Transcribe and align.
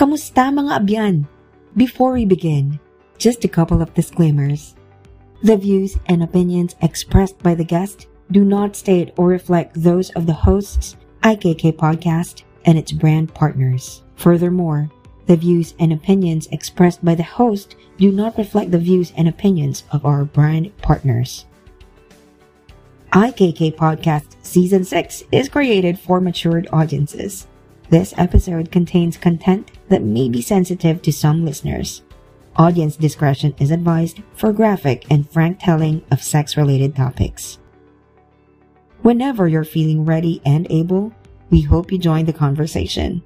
Kamusta 0.00 0.48
mga 0.48 0.80
abyan? 0.80 1.28
Before 1.76 2.16
we 2.16 2.24
begin, 2.24 2.80
just 3.20 3.44
a 3.44 3.52
couple 3.52 3.84
of 3.84 3.92
disclaimers. 3.92 4.72
The 5.44 5.60
views 5.60 6.00
and 6.08 6.24
opinions 6.24 6.74
expressed 6.80 7.36
by 7.44 7.52
the 7.52 7.68
guest 7.68 8.08
do 8.32 8.40
not 8.40 8.80
state 8.80 9.12
or 9.20 9.28
reflect 9.28 9.76
those 9.76 10.08
of 10.16 10.24
the 10.24 10.32
hosts, 10.32 10.96
IKK 11.20 11.76
Podcast, 11.76 12.48
and 12.64 12.80
its 12.80 12.96
brand 12.96 13.34
partners. 13.36 14.00
Furthermore, 14.16 14.88
the 15.28 15.36
views 15.36 15.76
and 15.76 15.92
opinions 15.92 16.48
expressed 16.48 17.04
by 17.04 17.12
the 17.12 17.36
host 17.36 17.76
do 18.00 18.10
not 18.10 18.40
reflect 18.40 18.72
the 18.72 18.80
views 18.80 19.12
and 19.20 19.28
opinions 19.28 19.84
of 19.92 20.08
our 20.08 20.24
brand 20.24 20.72
partners. 20.80 21.44
IKK 23.12 23.76
Podcast 23.76 24.40
Season 24.40 24.80
6 24.80 25.24
is 25.30 25.52
created 25.52 25.98
for 25.98 26.24
matured 26.24 26.72
audiences. 26.72 27.46
This 27.90 28.14
episode 28.16 28.72
contains 28.72 29.18
content 29.18 29.72
that 29.90 30.02
may 30.02 30.28
be 30.28 30.40
sensitive 30.40 31.02
to 31.02 31.12
some 31.12 31.44
listeners. 31.44 32.02
Audience 32.56 32.96
discretion 32.96 33.54
is 33.58 33.70
advised 33.70 34.22
for 34.34 34.52
graphic 34.52 35.04
and 35.10 35.30
frank 35.30 35.60
telling 35.60 36.02
of 36.10 36.22
sex 36.22 36.56
related 36.56 36.96
topics. 36.96 37.58
Whenever 39.02 39.46
you're 39.46 39.64
feeling 39.64 40.04
ready 40.04 40.40
and 40.46 40.66
able, 40.70 41.12
we 41.50 41.60
hope 41.60 41.92
you 41.92 41.98
join 41.98 42.24
the 42.24 42.32
conversation. 42.32 43.22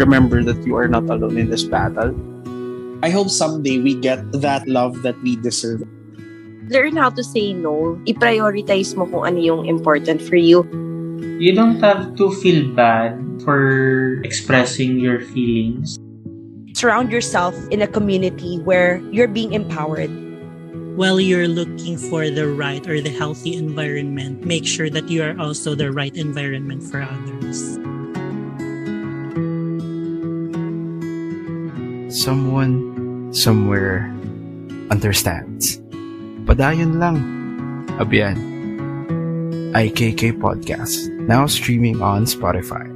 remember 0.00 0.42
that 0.42 0.56
you 0.66 0.74
are 0.74 0.88
not 0.88 1.04
alone 1.12 1.36
in 1.36 1.52
this 1.52 1.62
battle. 1.62 2.16
I 3.04 3.10
hope 3.12 3.28
someday 3.28 3.78
we 3.78 3.94
get 3.94 4.24
that 4.40 4.66
love 4.66 5.02
that 5.02 5.20
we 5.22 5.36
deserve. 5.36 5.84
Learn 6.70 6.96
how 6.96 7.10
to 7.10 7.22
say 7.22 7.52
no. 7.52 7.98
I-prioritize 8.06 8.94
mo 8.94 9.10
kung 9.10 9.26
ano 9.26 9.38
yung 9.42 9.66
important 9.66 10.22
for 10.22 10.38
you. 10.38 10.62
You 11.42 11.52
don't 11.52 11.82
have 11.82 12.14
to 12.16 12.30
feel 12.38 12.70
bad 12.72 13.18
for 13.42 14.22
expressing 14.22 15.02
your 15.02 15.20
feelings. 15.34 15.98
Surround 16.78 17.10
yourself 17.10 17.58
in 17.74 17.82
a 17.82 17.90
community 17.90 18.62
where 18.62 19.02
you're 19.10 19.28
being 19.28 19.52
empowered. 19.52 20.14
While 20.94 21.18
you're 21.18 21.50
looking 21.50 21.98
for 21.98 22.30
the 22.30 22.46
right 22.46 22.86
or 22.86 23.00
the 23.02 23.10
healthy 23.10 23.58
environment, 23.58 24.46
make 24.46 24.64
sure 24.64 24.88
that 24.90 25.10
you 25.10 25.26
are 25.26 25.34
also 25.38 25.74
the 25.74 25.90
right 25.90 26.14
environment 26.14 26.86
for 26.86 27.02
others. 27.02 27.80
someone 32.10 33.32
somewhere 33.32 34.10
understands. 34.90 35.80
Padayon 36.50 36.98
lang. 36.98 37.14
Abiyan. 38.02 38.34
IKK 39.70 40.34
Podcast, 40.42 41.06
now 41.30 41.46
streaming 41.46 42.02
on 42.02 42.26
Spotify. 42.26 42.90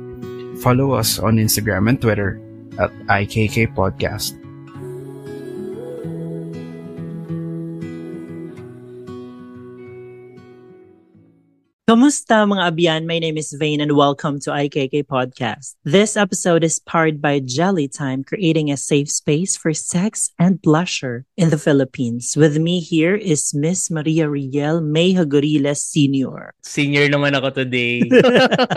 Follow 0.59 0.99
us 0.99 1.23
on 1.23 1.39
Instagram 1.39 1.87
and 1.87 2.03
Twitter 2.03 2.43
at 2.83 2.91
IKK 3.07 3.71
Podcast. 3.79 4.35
Kamusta 11.95 12.43
mga 12.43 12.75
abyan? 12.75 13.03
My 13.07 13.23
name 13.23 13.39
is 13.39 13.55
Vane 13.55 13.79
and 13.79 13.95
welcome 13.95 14.43
to 14.43 14.51
IKK 14.51 15.07
Podcast. 15.07 15.79
This 15.87 16.19
episode 16.19 16.67
is 16.67 16.83
powered 16.83 17.23
by 17.23 17.39
Jelly 17.39 17.87
Time, 17.87 18.27
creating 18.27 18.67
a 18.67 18.75
safe 18.75 19.07
space 19.07 19.55
for 19.55 19.71
sex 19.71 20.35
and 20.35 20.59
pleasure 20.59 21.23
in 21.39 21.55
the 21.55 21.61
Philippines. 21.63 22.35
With 22.35 22.59
me 22.59 22.83
here 22.83 23.15
is 23.15 23.55
Miss 23.55 23.95
Maria 23.95 24.27
Riel 24.27 24.83
May 24.83 25.15
Sr. 25.15 26.51
Senior 26.67 27.07
naman 27.15 27.39
ako 27.39 27.63
today. 27.63 28.03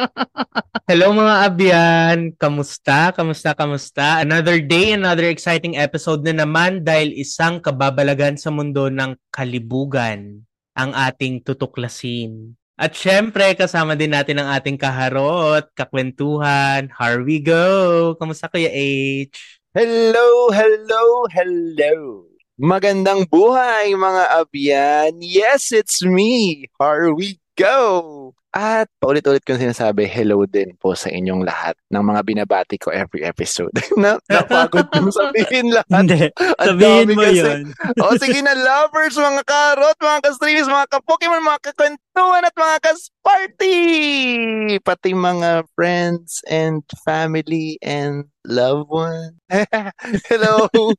Hello 0.93 1.09
mga 1.09 1.35
abyan! 1.41 2.17
Kamusta? 2.37 3.17
Kamusta? 3.17 3.57
Kamusta? 3.57 4.21
Another 4.21 4.61
day, 4.61 4.93
another 4.93 5.25
exciting 5.25 5.73
episode 5.73 6.21
na 6.21 6.45
naman 6.45 6.85
dahil 6.85 7.17
isang 7.17 7.65
kababalagan 7.65 8.37
sa 8.37 8.53
mundo 8.53 8.93
ng 8.93 9.17
kalibugan 9.33 10.45
ang 10.77 10.93
ating 10.93 11.41
tutuklasin. 11.41 12.53
At 12.77 12.93
syempre, 12.93 13.57
kasama 13.57 13.97
din 13.97 14.13
natin 14.13 14.37
ang 14.37 14.53
ating 14.53 14.77
kaharot, 14.77 15.65
kakwentuhan. 15.73 16.93
Here 16.93 17.25
we 17.25 17.41
go! 17.41 18.13
Kamusta 18.21 18.45
Kuya 18.45 18.69
H? 18.69 19.33
Hello, 19.73 20.53
hello, 20.53 21.25
hello. 21.33 22.29
Magandang 22.61 23.25
buhay 23.33 23.97
mga 23.97 24.23
abyan. 24.29 25.11
Yes, 25.25 25.73
it's 25.73 26.05
me. 26.05 26.69
Here 26.77 27.09
we 27.17 27.41
go. 27.57 28.36
At 28.55 28.87
paulit-ulit 29.03 29.43
kong 29.43 29.59
sinasabi, 29.59 30.07
hello 30.07 30.47
din 30.47 30.71
po 30.79 30.95
sa 30.95 31.11
inyong 31.11 31.43
lahat 31.43 31.75
ng 31.91 31.99
mga 31.99 32.21
binabati 32.23 32.79
ko 32.79 32.95
every 32.95 33.27
episode. 33.27 33.75
na, 34.01 34.15
napagod 34.31 34.87
kong 34.87 35.11
sabihin 35.11 35.75
lahat. 35.75 35.91
Hindi, 35.91 36.31
sabihin 36.55 37.11
mo 37.11 37.27
kasi. 37.27 37.43
yun. 37.43 37.61
o 37.99 38.15
sige 38.15 38.39
na 38.39 38.55
lovers, 38.55 39.19
mga 39.19 39.43
karot, 39.43 39.97
mga 39.99 40.19
ka-streamers, 40.23 40.71
mga 40.71 40.87
ka-Pokemon, 40.95 41.43
mga 41.43 41.61
kakwentuhan 41.69 42.47
at 42.47 42.55
mga 42.55 42.77
ka-party! 42.87 43.79
Pati 44.79 45.11
mga 45.11 45.67
friends 45.75 46.39
and 46.47 46.87
family 47.03 47.75
and 47.83 48.31
loved 48.47 48.87
one. 48.87 49.43
Hello! 50.31 50.71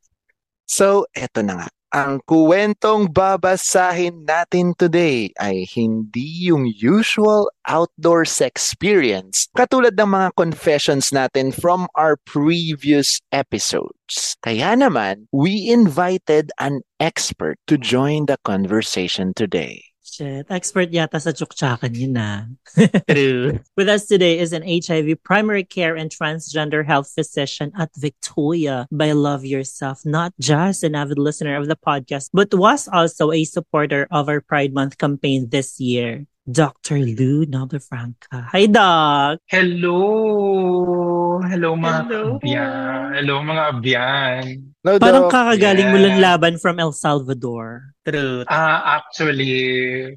so, 0.69 1.09
eto 1.17 1.41
na 1.41 1.65
nga. 1.65 1.69
Ang 1.89 2.21
kuwentong 2.29 3.17
babasahin 3.17 4.29
natin 4.29 4.77
today 4.77 5.33
ay 5.41 5.65
hindi 5.73 6.53
yung 6.53 6.69
usual 6.69 7.49
outdoors 7.65 8.45
experience 8.45 9.49
katulad 9.57 9.97
ng 9.97 10.13
mga 10.13 10.37
confessions 10.37 11.17
natin 11.17 11.49
from 11.49 11.89
our 11.97 12.21
previous 12.29 13.25
episodes. 13.33 14.37
Kaya 14.45 14.77
naman, 14.77 15.33
we 15.33 15.73
invited 15.73 16.53
an 16.61 16.85
expert 17.01 17.57
to 17.65 17.81
join 17.81 18.29
the 18.29 18.37
conversation 18.45 19.33
today. 19.33 19.88
Shit, 20.19 20.51
expert 20.51 20.91
yata 20.91 21.23
sa 21.23 21.31
tsuktsakan 21.31 21.95
yun 21.95 22.19
na. 22.19 22.51
True. 23.07 23.63
With 23.79 23.87
us 23.87 24.11
today 24.11 24.43
is 24.43 24.51
an 24.51 24.67
HIV 24.67 25.23
primary 25.23 25.63
care 25.63 25.95
and 25.95 26.11
transgender 26.11 26.83
health 26.83 27.15
physician 27.15 27.71
at 27.79 27.95
Victoria 27.95 28.91
by 28.91 29.15
Love 29.15 29.47
Yourself, 29.47 30.03
not 30.03 30.35
just 30.43 30.83
an 30.83 30.99
avid 30.99 31.23
listener 31.23 31.55
of 31.55 31.71
the 31.71 31.79
podcast, 31.79 32.35
but 32.35 32.51
was 32.51 32.91
also 32.91 33.31
a 33.31 33.47
supporter 33.47 34.11
of 34.11 34.27
our 34.27 34.43
Pride 34.43 34.75
Month 34.75 34.99
campaign 34.99 35.55
this 35.55 35.79
year. 35.79 36.27
Dr. 36.51 36.99
Lou 36.99 37.47
Nobefranca. 37.47 38.51
Hi, 38.51 38.67
Doc! 38.67 39.39
Hello! 39.47 41.08
Hello 41.49 41.73
mga 41.73 41.99
Hello. 42.05 42.23
abyan. 42.37 43.09
Hello 43.17 43.35
mga 43.41 43.63
abyan. 43.73 44.43
No, 44.85 45.01
Parang 45.01 45.27
Doc? 45.27 45.33
kakagaling 45.33 45.89
mo 45.91 45.99
lang 45.99 46.17
Yeah. 46.21 46.25
laban 46.33 46.55
from 46.61 46.77
El 46.79 46.93
Salvador. 46.93 47.93
True. 48.05 48.45
Ah, 48.47 49.01
actually, 49.01 49.57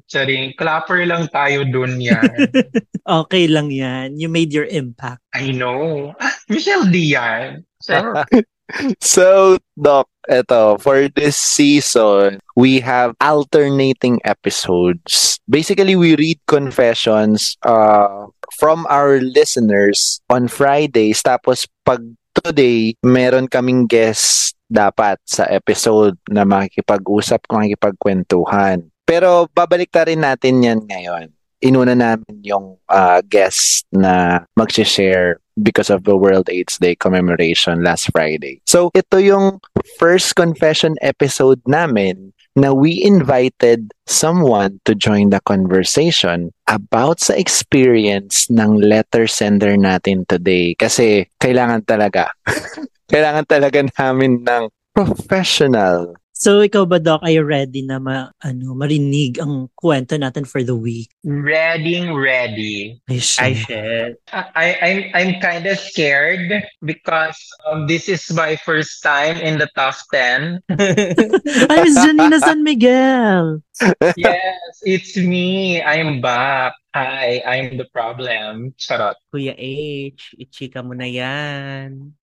charing, 0.06 0.52
clapper 0.56 1.02
lang 1.04 1.26
tayo 1.28 1.64
dun 1.64 1.98
yan. 1.98 2.22
okay 3.24 3.48
lang 3.48 3.72
yan. 3.72 4.16
You 4.16 4.28
made 4.28 4.52
your 4.52 4.68
impact. 4.68 5.20
I 5.32 5.50
know. 5.52 6.12
Ah, 6.20 6.36
Michelle 6.48 6.86
Dian. 6.88 7.64
So, 7.80 7.96
So, 9.04 9.58
Doc, 9.76 10.08
eto, 10.32 10.80
for 10.80 11.04
this 11.12 11.36
season, 11.36 12.40
we 12.56 12.80
have 12.80 13.12
alternating 13.20 14.16
episodes. 14.24 15.36
Basically, 15.44 15.92
we 15.92 16.16
read 16.16 16.40
confessions 16.48 17.60
uh, 17.68 18.32
from 18.52 18.84
our 18.92 19.18
listeners 19.20 20.20
on 20.28 20.46
Fridays. 20.46 21.24
Tapos, 21.24 21.64
pag 21.82 22.04
today, 22.36 22.96
meron 23.00 23.48
kaming 23.48 23.88
guest 23.88 24.54
dapat 24.72 25.20
sa 25.28 25.44
episode 25.48 26.16
na 26.28 26.44
makikipag-usap, 26.44 27.44
makikipagkwentuhan. 27.48 28.88
Pero, 29.04 29.48
babalik 29.52 29.92
ta 29.92 30.08
rin 30.08 30.24
natin 30.24 30.64
yan 30.64 30.80
ngayon. 30.88 31.28
Inuna 31.62 31.94
namin 31.94 32.42
yung 32.42 32.76
uh, 32.90 33.20
guest 33.28 33.86
na 33.94 34.44
mag-share 34.58 35.38
because 35.60 35.92
of 35.92 36.04
the 36.08 36.16
World 36.16 36.48
AIDS 36.48 36.80
Day 36.80 36.96
commemoration 36.96 37.84
last 37.84 38.08
Friday. 38.10 38.64
So, 38.66 38.90
ito 38.96 39.20
yung 39.20 39.60
first 40.00 40.34
confession 40.34 40.96
episode 41.04 41.60
namin 41.68 42.32
na 42.56 42.72
we 42.72 43.00
invited 43.02 43.92
someone 44.04 44.80
to 44.84 44.94
join 44.94 45.32
the 45.32 45.40
conversation 45.48 46.52
about 46.68 47.20
sa 47.20 47.32
experience 47.34 48.48
ng 48.52 48.76
letter 48.76 49.24
sender 49.24 49.76
natin 49.80 50.28
today. 50.28 50.76
Kasi 50.76 51.26
kailangan 51.40 51.84
talaga, 51.88 52.28
kailangan 53.12 53.48
talaga 53.48 53.80
namin 53.96 54.44
ng 54.44 54.68
professional 54.92 56.12
So, 56.42 56.58
ikaw 56.58 56.90
ba, 56.90 56.98
Doc, 56.98 57.22
ay 57.22 57.38
ready 57.38 57.86
na 57.86 58.02
ma, 58.02 58.26
ano, 58.42 58.74
marinig 58.74 59.38
ang 59.38 59.70
kwento 59.78 60.18
natin 60.18 60.42
for 60.42 60.66
the 60.66 60.74
week? 60.74 61.14
Ready, 61.22 62.02
ready. 62.10 62.98
Ay, 63.06 63.22
I 63.38 63.50
should. 63.54 64.18
I, 64.34 64.66
I'm 64.82 65.00
I'm 65.14 65.32
kind 65.38 65.70
of 65.70 65.78
scared 65.78 66.50
because 66.82 67.38
um, 67.70 67.86
this 67.86 68.10
is 68.10 68.26
my 68.34 68.58
first 68.58 69.06
time 69.06 69.38
in 69.38 69.62
the 69.62 69.70
top 69.78 69.94
ten. 70.10 70.58
Ay, 71.70 71.78
Miss 71.86 71.94
Janina 72.02 72.42
San 72.42 72.66
Miguel! 72.66 73.62
yes, 74.18 74.74
it's 74.82 75.14
me. 75.14 75.78
I'm 75.78 76.18
back. 76.18 76.74
Hi, 76.90 77.38
I'm 77.46 77.78
the 77.78 77.86
problem. 77.94 78.74
Charot. 78.82 79.14
Kuya 79.30 79.54
H, 79.54 80.34
ichika 80.42 80.82
mo 80.82 80.98
na 80.98 81.06
yan. 81.06 82.18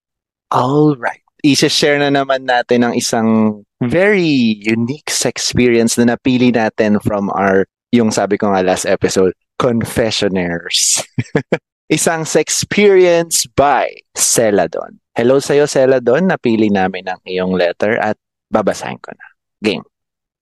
Alright. 0.52 1.24
I-share 1.40 2.04
na 2.04 2.12
naman 2.12 2.44
natin 2.44 2.84
ang 2.84 2.94
isang 3.00 3.64
very 3.82 4.60
unique 4.60 5.12
experience 5.26 5.98
na 5.98 6.16
napili 6.16 6.52
natin 6.52 7.00
from 7.02 7.32
our, 7.32 7.68
yung 7.92 8.12
sabi 8.12 8.38
ko 8.38 8.52
nga 8.52 8.64
last 8.64 8.86
episode, 8.86 9.34
Confessionaires. 9.60 11.04
isang 11.90 12.22
experience 12.38 13.50
by 13.58 13.90
Celadon. 14.14 15.02
Hello 15.18 15.42
sa'yo, 15.42 15.66
Celadon. 15.66 16.30
Napili 16.30 16.70
namin 16.70 17.10
ang 17.10 17.20
iyong 17.26 17.58
letter 17.58 17.98
at 17.98 18.16
babasahin 18.54 19.02
ko 19.02 19.10
na. 19.18 19.28
Game. 19.66 19.84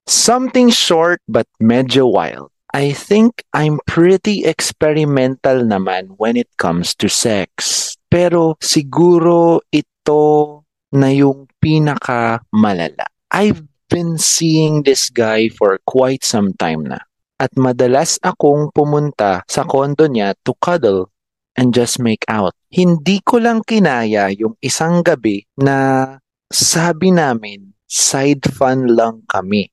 Something 0.05 0.69
short 0.69 1.23
but 1.25 1.47
medyo 1.63 2.05
wild. 2.05 2.51
I 2.75 2.91
think 2.91 3.47
I'm 3.55 3.79
pretty 3.87 4.43
experimental 4.43 5.63
naman 5.63 6.19
when 6.19 6.35
it 6.35 6.51
comes 6.59 6.93
to 6.99 7.07
sex. 7.07 7.95
Pero 8.11 8.59
siguro 8.59 9.63
ito 9.71 10.63
na 10.91 11.09
yung 11.15 11.47
pinaka 11.63 12.43
malala. 12.51 13.07
I've 13.31 13.63
been 13.89 14.17
seeing 14.17 14.83
this 14.83 15.09
guy 15.09 15.49
for 15.49 15.79
quite 15.87 16.23
some 16.23 16.53
time 16.55 16.87
na. 16.87 16.99
At 17.37 17.53
madalas 17.53 18.17
akong 18.25 18.73
pumunta 18.73 19.45
sa 19.45 19.61
kondo 19.63 20.09
niya 20.09 20.33
to 20.41 20.57
cuddle 20.57 21.13
and 21.53 21.69
just 21.73 22.01
make 22.01 22.25
out. 22.25 22.57
Hindi 22.73 23.21
ko 23.21 23.37
lang 23.37 23.61
kinaya 23.61 24.33
yung 24.33 24.57
isang 24.61 25.05
gabi 25.05 25.45
na 25.57 26.17
sabi 26.49 27.13
namin 27.13 27.77
side 27.85 28.43
fun 28.51 28.89
lang 28.89 29.23
kami. 29.29 29.69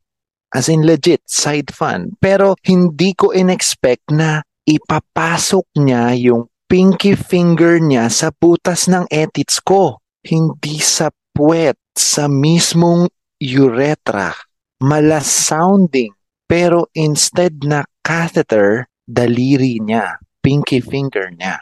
As 0.55 0.71
in 0.71 0.87
legit, 0.87 1.27
side 1.27 1.75
fun. 1.75 2.15
Pero 2.23 2.55
hindi 2.63 3.17
ko 3.17 3.35
in-expect 3.35 4.15
na 4.15 4.45
ipapasok 4.65 5.67
niya 5.83 6.15
yung 6.15 6.47
pinky 6.71 7.19
finger 7.19 7.83
niya 7.83 8.07
sa 8.07 8.31
butas 8.31 8.87
ng 8.87 9.11
etits 9.11 9.59
ko. 9.59 9.99
Hindi 10.23 10.79
sa 10.79 11.11
puwet, 11.35 11.77
sa 11.99 12.31
mismong 12.31 13.11
urethra. 13.41 14.35
Malas 14.83 15.27
sounding. 15.27 16.13
Pero 16.45 16.93
instead 16.93 17.65
na 17.65 17.89
catheter, 18.05 18.87
daliri 19.09 19.81
niya, 19.81 20.21
pinky 20.45 20.85
finger 20.85 21.33
niya. 21.33 21.61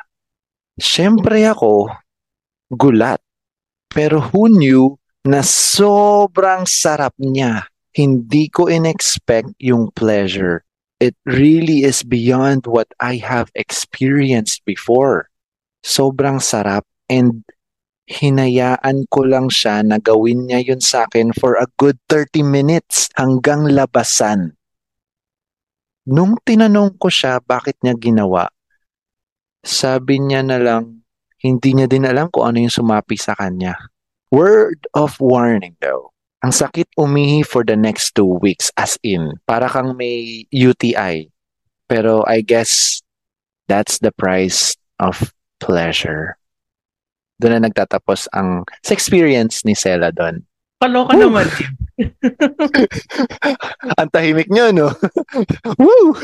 Siyempre 0.74 1.46
ako, 1.46 1.86
gulat. 2.74 3.22
Pero 3.92 4.18
who 4.32 4.50
knew 4.50 4.98
na 5.22 5.44
sobrang 5.46 6.66
sarap 6.66 7.14
niya. 7.18 7.70
Hindi 7.92 8.48
ko 8.48 8.66
in-expect 8.66 9.52
yung 9.60 9.92
pleasure. 9.92 10.64
It 10.98 11.14
really 11.28 11.84
is 11.84 12.02
beyond 12.02 12.64
what 12.64 12.88
I 12.98 13.20
have 13.20 13.52
experienced 13.54 14.64
before. 14.64 15.28
Sobrang 15.84 16.40
sarap 16.40 16.88
and 17.10 17.44
hinayaan 18.06 19.06
ko 19.06 19.22
lang 19.22 19.46
siya 19.46 19.86
na 19.86 20.02
gawin 20.02 20.50
niya 20.50 20.62
yun 20.62 20.82
sa 20.82 21.06
akin 21.06 21.30
for 21.36 21.54
a 21.58 21.70
good 21.78 21.98
30 22.10 22.42
minutes 22.42 23.06
hanggang 23.14 23.66
labasan. 23.70 24.58
Nung 26.02 26.34
tinanong 26.42 26.98
ko 26.98 27.06
siya 27.06 27.38
bakit 27.38 27.78
niya 27.80 27.94
ginawa, 27.94 28.50
sabi 29.62 30.18
niya 30.18 30.42
na 30.42 30.58
lang, 30.58 31.06
hindi 31.42 31.74
niya 31.74 31.86
din 31.86 32.06
alam 32.06 32.26
kung 32.30 32.50
ano 32.50 32.58
yung 32.62 32.74
sumapi 32.74 33.14
sa 33.14 33.38
kanya. 33.38 33.78
Word 34.34 34.82
of 34.98 35.18
warning 35.22 35.78
though. 35.78 36.10
Ang 36.42 36.50
sakit 36.50 36.90
umihi 36.98 37.46
for 37.46 37.62
the 37.62 37.78
next 37.78 38.18
two 38.18 38.42
weeks 38.42 38.74
as 38.74 38.98
in, 39.06 39.38
para 39.46 39.70
kang 39.70 39.94
may 39.94 40.42
UTI. 40.50 41.30
Pero 41.86 42.26
I 42.26 42.42
guess 42.42 42.98
that's 43.70 44.02
the 44.02 44.10
price 44.10 44.74
of 44.98 45.30
pleasure. 45.62 46.34
Doon 47.42 47.58
na 47.58 47.66
nagtatapos 47.66 48.30
ang 48.30 48.62
sa 48.86 48.94
experience 48.94 49.66
ni 49.66 49.74
Sela 49.74 50.14
doon. 50.14 50.38
Kaloka 50.78 51.14
Woo! 51.14 51.30
naman. 51.30 51.46
ang 54.00 54.08
tahimik 54.10 54.50
niyo, 54.50 54.74
no? 54.74 54.88
Woo! 55.82 56.14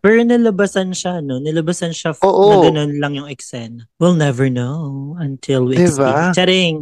Pero 0.00 0.16
nilabasan 0.20 0.92
siya, 0.92 1.24
no? 1.24 1.40
Nilabasan 1.40 1.92
siya 1.92 2.12
f- 2.12 2.20
Oo. 2.20 2.48
na 2.48 2.56
ganun 2.68 2.92
lang 3.00 3.12
yung 3.16 3.28
eksena. 3.32 3.88
We'll 3.96 4.16
never 4.16 4.52
know 4.52 5.16
until 5.16 5.68
we 5.68 5.80
Diba? 5.80 5.88
experience. 5.88 6.36
Charing! 6.36 6.76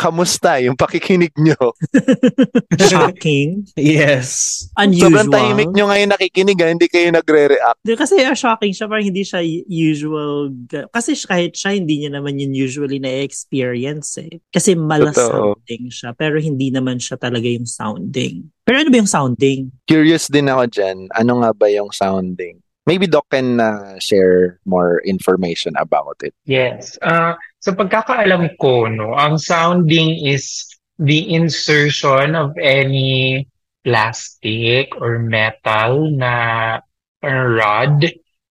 Kamusta 0.00 0.56
yung 0.64 0.80
pakikinig 0.80 1.36
niyo? 1.36 1.76
Shocking. 2.88 3.68
yes. 3.76 4.64
Unusual. 4.80 5.12
Sobrang 5.12 5.28
tahimik 5.28 5.68
niyo 5.76 5.92
ngayon 5.92 6.08
nakikinig, 6.16 6.56
ha? 6.56 6.72
hindi 6.72 6.88
kayo 6.88 7.12
nagre-react. 7.12 7.84
Di, 7.84 7.92
kasi 8.00 8.24
uh, 8.24 8.32
shocking 8.32 8.72
siya, 8.72 8.88
parang 8.88 9.04
hindi 9.04 9.20
siya 9.20 9.44
usual. 9.68 10.56
Kasi 10.88 11.12
kahit 11.20 11.52
siya, 11.52 11.76
hindi 11.76 12.00
niya 12.00 12.16
naman 12.16 12.40
yun 12.40 12.56
usually 12.56 12.96
na-experience 12.96 14.24
eh. 14.24 14.40
Kasi 14.48 14.72
malas 14.72 15.20
Totoo. 15.20 15.60
sounding 15.60 15.92
siya, 15.92 16.16
pero 16.16 16.40
hindi 16.40 16.72
naman 16.72 16.96
siya 16.96 17.20
talaga 17.20 17.44
yung 17.44 17.68
sounding. 17.68 18.48
Pero 18.64 18.80
ano 18.80 18.88
ba 18.88 18.98
yung 19.04 19.12
sounding? 19.12 19.68
Curious 19.84 20.32
din 20.32 20.48
ako 20.48 20.64
dyan, 20.72 21.12
ano 21.12 21.44
nga 21.44 21.50
ba 21.52 21.68
yung 21.68 21.92
sounding? 21.92 22.56
Maybe 22.88 23.06
Doc 23.06 23.28
can 23.28 23.60
uh, 23.60 24.00
share 24.00 24.58
more 24.64 25.04
information 25.04 25.76
about 25.76 26.16
it. 26.24 26.32
Yes. 26.48 26.96
Uh, 27.04 27.36
sa 27.60 27.76
pagkakaalam 27.76 28.56
ko, 28.56 28.88
no, 28.88 29.12
ang 29.12 29.36
sounding 29.36 30.16
is 30.24 30.64
the 30.96 31.28
insertion 31.32 32.32
of 32.32 32.56
any 32.56 33.44
plastic 33.84 34.92
or 34.96 35.20
metal 35.20 36.08
na 36.12 36.76
rod 37.24 38.04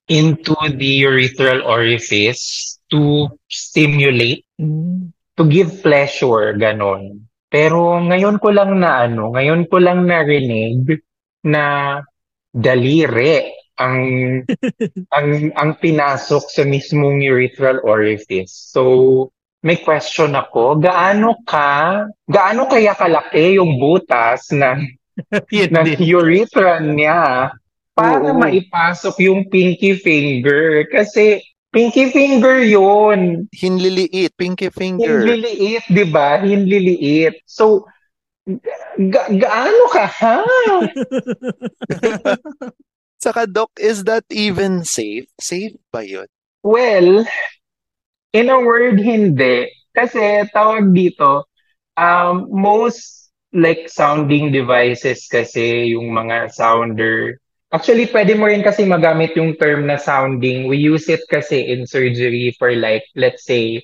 into 0.09 0.57
the 0.77 1.05
urethral 1.05 1.61
orifice 1.65 2.77
to 2.89 3.29
stimulate, 3.49 4.45
to 5.37 5.43
give 5.45 5.69
pleasure, 5.81 6.53
ganon. 6.57 7.25
Pero 7.49 7.97
ngayon 7.97 8.37
ko 8.37 8.53
lang 8.53 8.77
na 8.77 9.09
ano, 9.09 9.33
ngayon 9.33 9.65
ko 9.69 9.77
lang 9.81 10.05
narinig 10.05 11.01
na 11.45 11.97
daliri 12.53 13.57
ang 13.79 13.97
ang 15.15 15.27
ang 15.55 15.71
pinasok 15.79 16.51
sa 16.51 16.67
mismong 16.67 17.23
urethral 17.23 17.79
orifice. 17.87 18.51
So, 18.51 19.31
may 19.59 19.83
question 19.83 20.39
ako, 20.39 20.79
gaano 20.79 21.35
ka, 21.43 22.07
gaano 22.27 22.67
kaya 22.71 22.95
kalaki 22.95 23.59
yung 23.59 23.75
butas 23.75 24.55
ng, 24.55 24.87
ng 25.75 25.87
urethra 26.15 26.79
niya 26.79 27.51
para 27.91 28.31
Oo. 28.31 28.39
maipasok 28.39 29.19
yung 29.19 29.51
pinky 29.51 29.99
finger? 29.99 30.87
Kasi 30.87 31.43
pinky 31.75 32.07
finger 32.15 32.63
yun. 32.63 33.51
Hinliliit, 33.51 34.31
pinky 34.39 34.71
finger. 34.71 35.27
Hinliliit, 35.27 35.83
di 35.91 36.05
ba? 36.07 36.39
Hinliliit. 36.39 37.43
So, 37.43 37.83
ga- 38.95 39.31
gaano 39.35 39.83
ka, 39.91 40.07
ha? 40.07 40.39
Saka 43.19 43.43
Doc, 43.43 43.75
is 43.75 44.07
that 44.07 44.23
even 44.31 44.87
safe? 44.87 45.27
Safe 45.35 45.75
ba 45.91 46.07
yun? 46.07 46.27
Well, 46.63 47.27
in 48.31 48.47
a 48.47 48.59
word, 48.63 48.99
hindi. 49.03 49.67
Kasi 49.91 50.47
tawag 50.55 50.95
dito, 50.95 51.43
um, 51.99 52.47
most 52.47 53.27
like 53.51 53.91
sounding 53.91 54.55
devices 54.55 55.27
kasi 55.27 55.91
yung 55.91 56.15
mga 56.15 56.55
sounder. 56.55 57.35
Actually, 57.75 58.07
pwede 58.07 58.39
mo 58.39 58.47
rin 58.47 58.63
kasi 58.63 58.87
magamit 58.87 59.35
yung 59.35 59.53
term 59.59 59.85
na 59.85 59.99
sounding. 59.99 60.71
We 60.71 60.79
use 60.79 61.11
it 61.11 61.21
kasi 61.27 61.69
in 61.69 61.85
surgery 61.85 62.55
for 62.55 62.71
like, 62.71 63.03
let's 63.19 63.43
say, 63.43 63.83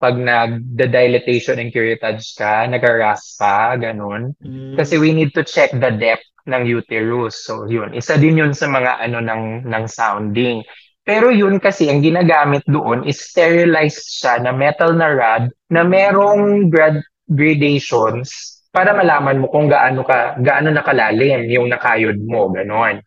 pag 0.00 0.16
nag-dilatation 0.16 1.60
and 1.60 1.68
curettage 1.68 2.32
ka, 2.32 2.64
nag-ras 2.64 3.36
ka, 3.36 3.76
ganun. 3.76 4.32
Kasi 4.74 4.96
we 4.96 5.12
need 5.12 5.36
to 5.36 5.44
check 5.44 5.68
the 5.76 5.92
depth 5.92 6.24
ng 6.50 6.66
uterus. 6.66 7.46
So, 7.46 7.70
yun. 7.70 7.94
Isa 7.94 8.18
din 8.18 8.42
yun 8.42 8.52
sa 8.52 8.66
mga 8.66 8.98
ano 9.06 9.22
ng, 9.22 9.70
ng 9.70 9.84
sounding. 9.86 10.66
Pero 11.06 11.32
yun 11.32 11.62
kasi, 11.62 11.88
ang 11.88 12.02
ginagamit 12.04 12.66
doon 12.68 13.06
is 13.08 13.22
sterilized 13.22 14.04
siya 14.04 14.42
na 14.42 14.52
metal 14.52 14.92
na 14.92 15.08
rod 15.10 15.44
na 15.72 15.86
merong 15.86 16.68
grad 16.68 17.00
gradations 17.30 18.60
para 18.74 18.94
malaman 18.94 19.38
mo 19.38 19.46
kung 19.50 19.70
gaano 19.70 20.02
ka 20.02 20.38
gaano 20.38 20.70
nakalalim 20.70 21.46
yung 21.50 21.70
nakayod 21.70 22.18
mo, 22.22 22.50
ganon. 22.50 23.02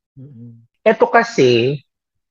Ito 0.84 1.08
kasi, 1.08 1.80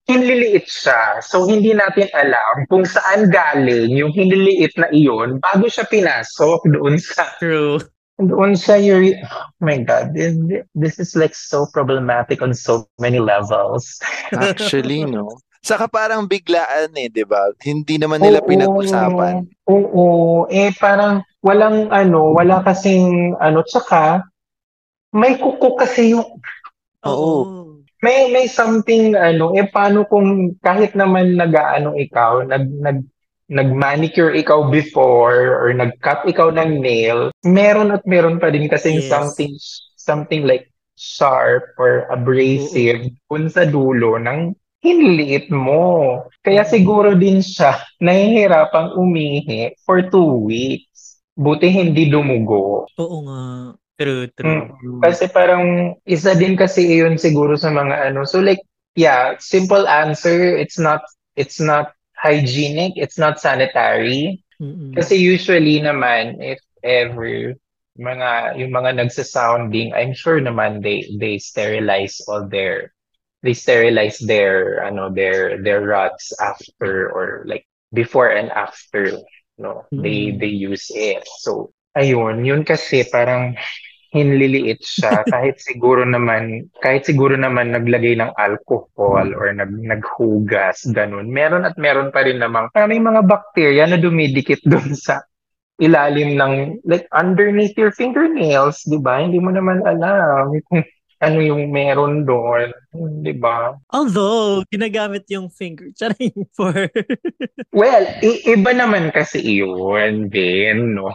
hinliliit 0.04 0.66
siya. 0.66 1.22
So, 1.22 1.46
hindi 1.46 1.72
natin 1.72 2.10
alam 2.12 2.66
kung 2.66 2.84
saan 2.84 3.30
galing 3.30 3.94
yung 3.94 4.12
hinliliit 4.12 4.74
na 4.76 4.90
iyon 4.90 5.38
bago 5.38 5.70
siya 5.70 5.86
pinasok 5.86 6.68
doon 6.68 6.98
sa 6.98 7.32
True. 7.38 7.80
Doon 8.28 8.54
sa 8.54 8.76
your, 8.78 9.02
oh 9.02 9.50
my 9.62 9.82
God, 9.82 10.14
this, 10.14 10.36
this 10.74 10.98
is 10.98 11.16
like 11.16 11.34
so 11.34 11.66
problematic 11.70 12.42
on 12.42 12.54
so 12.54 12.86
many 12.98 13.18
levels. 13.18 13.98
Actually, 14.34 15.04
no? 15.06 15.38
Saka 15.62 15.86
parang 15.86 16.26
biglaan 16.26 16.90
eh, 16.98 17.06
di 17.06 17.22
ba? 17.22 17.54
Hindi 17.62 17.94
naman 17.94 18.18
nila 18.18 18.42
Oo. 18.42 18.48
pinag-usapan. 18.50 19.46
Oo, 19.70 20.06
eh 20.50 20.74
parang 20.74 21.22
walang 21.38 21.86
ano, 21.94 22.34
wala 22.34 22.66
kasing 22.66 23.38
ano, 23.38 23.62
tsaka 23.62 24.26
may 25.14 25.38
kuko 25.38 25.78
kasi 25.78 26.18
yung, 26.18 26.26
Oo. 27.06 27.78
may 28.02 28.26
may 28.34 28.50
something 28.50 29.14
ano, 29.14 29.54
eh 29.54 29.62
paano 29.70 30.02
kung 30.10 30.58
kahit 30.58 30.98
naman 30.98 31.38
nag-ano 31.38 31.94
ikaw, 31.94 32.42
nag 32.42 32.66
nag 32.82 33.06
nag-manicure 33.52 34.32
ikaw 34.32 34.72
before 34.72 35.60
or 35.60 35.68
nag-cut 35.76 36.24
ikaw 36.24 36.48
ng 36.48 36.80
nail, 36.80 37.28
meron 37.44 37.92
at 37.92 38.02
meron 38.08 38.40
pa 38.40 38.48
din 38.48 38.66
kasing 38.66 38.98
Yes. 38.98 39.12
something 39.12 39.52
something 39.94 40.42
like 40.42 40.72
sharp 40.96 41.76
or 41.76 42.08
abrasive 42.08 43.12
kung 43.28 43.46
sa 43.52 43.68
dulo 43.68 44.16
ng 44.16 44.56
hinliit 44.80 45.52
mo. 45.52 46.18
Kaya 46.42 46.66
siguro 46.66 47.14
din 47.14 47.38
siya 47.38 47.78
nahihirapang 48.04 48.96
umihi 48.96 49.76
for 49.84 50.02
two 50.02 50.42
weeks. 50.42 51.22
Buti 51.32 51.68
hindi 51.70 52.08
dumugo. 52.08 52.84
Oo 52.98 53.18
nga. 53.24 53.42
True, 53.96 54.26
true. 54.34 54.66
Kasi 54.98 55.30
parang 55.30 55.94
isa 56.02 56.34
din 56.34 56.58
kasi 56.58 56.98
yun 56.98 57.14
siguro 57.14 57.54
sa 57.54 57.70
mga 57.70 58.10
ano. 58.10 58.26
So 58.26 58.42
like, 58.42 58.58
yeah, 58.98 59.38
simple 59.38 59.86
answer, 59.86 60.58
it's 60.58 60.76
not 60.76 61.06
it's 61.38 61.62
not 61.62 61.94
hygienic, 62.22 62.94
it's 62.94 63.18
not 63.18 63.42
sanitary. 63.42 64.46
Mm-mm. 64.62 64.94
Kasi 64.94 65.18
usually 65.18 65.82
naman, 65.82 66.38
if 66.38 66.62
ever, 66.86 67.58
mga, 67.98 68.30
yung 68.62 68.70
mga 68.70 69.02
nagsasounding, 69.02 69.90
I'm 69.92 70.14
sure 70.14 70.38
naman 70.38 70.86
they, 70.86 71.10
they 71.18 71.42
sterilize 71.42 72.22
all 72.30 72.46
their, 72.46 72.94
they 73.42 73.52
sterilize 73.52 74.22
their, 74.22 74.86
ano, 74.86 75.10
their, 75.10 75.60
their 75.60 75.82
rods 75.82 76.32
after 76.38 77.10
or 77.10 77.42
like 77.50 77.66
before 77.92 78.30
and 78.30 78.54
after, 78.54 79.18
no, 79.58 79.84
they, 79.90 80.30
Mm. 80.32 80.38
they 80.40 80.54
use 80.54 80.88
it. 80.94 81.26
So, 81.42 81.74
ayun, 81.98 82.46
yun 82.46 82.62
kasi 82.64 83.04
parang 83.10 83.58
hinliliit 84.12 84.84
siya 84.84 85.24
kahit 85.32 85.56
siguro 85.58 86.04
naman 86.04 86.68
kahit 86.84 87.08
siguro 87.08 87.34
naman 87.34 87.72
naglagay 87.72 88.14
ng 88.20 88.32
alcohol 88.36 89.32
or 89.32 89.48
nag 89.50 89.72
naghugas 89.72 90.84
ganun. 90.92 91.32
Meron 91.32 91.64
at 91.64 91.74
meron 91.80 92.12
pa 92.12 92.22
rin 92.28 92.38
namang 92.38 92.68
parang 92.76 92.92
may 92.92 93.02
mga 93.02 93.24
bacteria 93.24 93.84
na 93.88 93.96
dumidikit 93.96 94.60
doon 94.70 94.92
sa 94.92 95.24
ilalim 95.80 96.36
ng 96.38 96.84
like 96.86 97.08
underneath 97.16 97.74
your 97.80 97.90
fingernails 97.90 98.84
di 98.84 99.00
ba? 99.00 99.24
Hindi 99.24 99.40
mo 99.40 99.50
naman 99.50 99.82
alam 99.82 100.52
kung 100.68 100.84
ano 101.22 101.38
yung 101.38 101.70
meron 101.70 102.26
doon 102.26 102.74
di 103.22 103.30
ba 103.32 103.78
Although, 103.94 104.66
ginagamit 104.68 105.24
yung 105.30 105.48
finger. 105.48 105.88
Charing 105.98 106.34
for... 106.52 106.74
Well, 107.72 108.04
i- 108.20 108.42
iba 108.44 108.74
naman 108.74 109.14
kasi 109.14 109.38
iyon, 109.40 110.28
Ben, 110.28 110.98
no? 110.98 111.14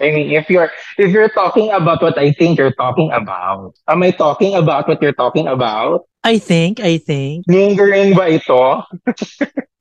I 0.00 0.08
mean, 0.14 0.32
if 0.32 0.48
you're 0.48 0.72
if 0.96 1.12
you're 1.12 1.28
talking 1.36 1.68
about 1.68 2.00
what 2.00 2.16
I 2.16 2.32
think 2.32 2.56
you're 2.56 2.72
talking 2.72 3.12
about, 3.12 3.76
am 3.84 4.00
I 4.00 4.08
talking 4.14 4.56
about 4.56 4.88
what 4.88 5.02
you're 5.04 5.12
talking 5.12 5.44
about? 5.44 6.08
I 6.24 6.38
think, 6.40 6.80
I 6.80 6.96
think. 6.96 7.44
Lingering 7.50 8.14
ba 8.16 8.30
ito? 8.32 8.86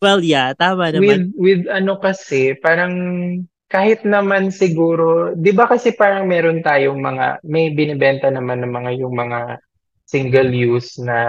Well, 0.02 0.20
yeah, 0.26 0.58
tama 0.58 0.90
With 0.92 0.98
naman. 1.00 1.32
with 1.38 1.64
ano 1.70 2.02
kasi, 2.02 2.58
parang 2.60 2.92
kahit 3.72 4.04
naman 4.04 4.52
siguro, 4.52 5.32
'di 5.32 5.56
ba 5.56 5.66
kasi 5.66 5.96
parang 5.96 6.28
meron 6.28 6.60
tayong 6.60 7.00
mga 7.00 7.40
may 7.48 7.72
binibenta 7.72 8.28
naman 8.28 8.60
ng 8.62 8.72
mga 8.76 8.92
yung 9.00 9.16
mga 9.16 9.64
single 10.04 10.52
use 10.52 11.00
na 11.00 11.20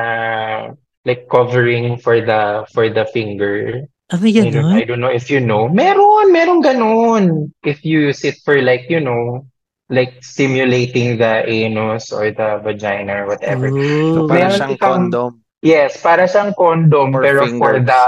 like 1.07 1.31
covering 1.31 1.95
for 2.03 2.19
the 2.19 2.67
for 2.75 2.91
the 2.91 3.07
finger. 3.15 3.87
Ah, 4.11 4.19
may 4.19 4.35
I 4.35 4.51
don't, 4.51 4.75
I 4.75 4.83
ganun? 4.83 4.89
don't 4.91 5.01
know 5.01 5.15
if 5.15 5.31
you 5.31 5.41
know. 5.41 5.71
Meron, 5.71 6.35
meron 6.35 6.61
ganun. 6.61 7.49
If 7.65 7.81
you 7.87 8.13
use 8.13 8.27
it 8.29 8.37
for 8.45 8.61
like, 8.61 8.91
you 8.93 9.01
know, 9.01 9.47
like 9.89 10.21
stimulating 10.21 11.17
the 11.17 11.47
anus 11.49 12.13
or 12.13 12.29
the 12.29 12.61
vagina 12.61 13.25
or 13.25 13.33
whatever. 13.33 13.73
Oh. 13.73 14.29
Para 14.29 14.53
siyang 14.53 14.77
itong- 14.77 15.09
condom. 15.09 15.33
Yes, 15.63 15.97
para 16.03 16.27
siyang 16.29 16.53
condom 16.59 17.15
For 17.15 17.23
pero 17.23 17.41
for 17.57 17.79
fingers. 17.79 17.87
the 17.89 18.03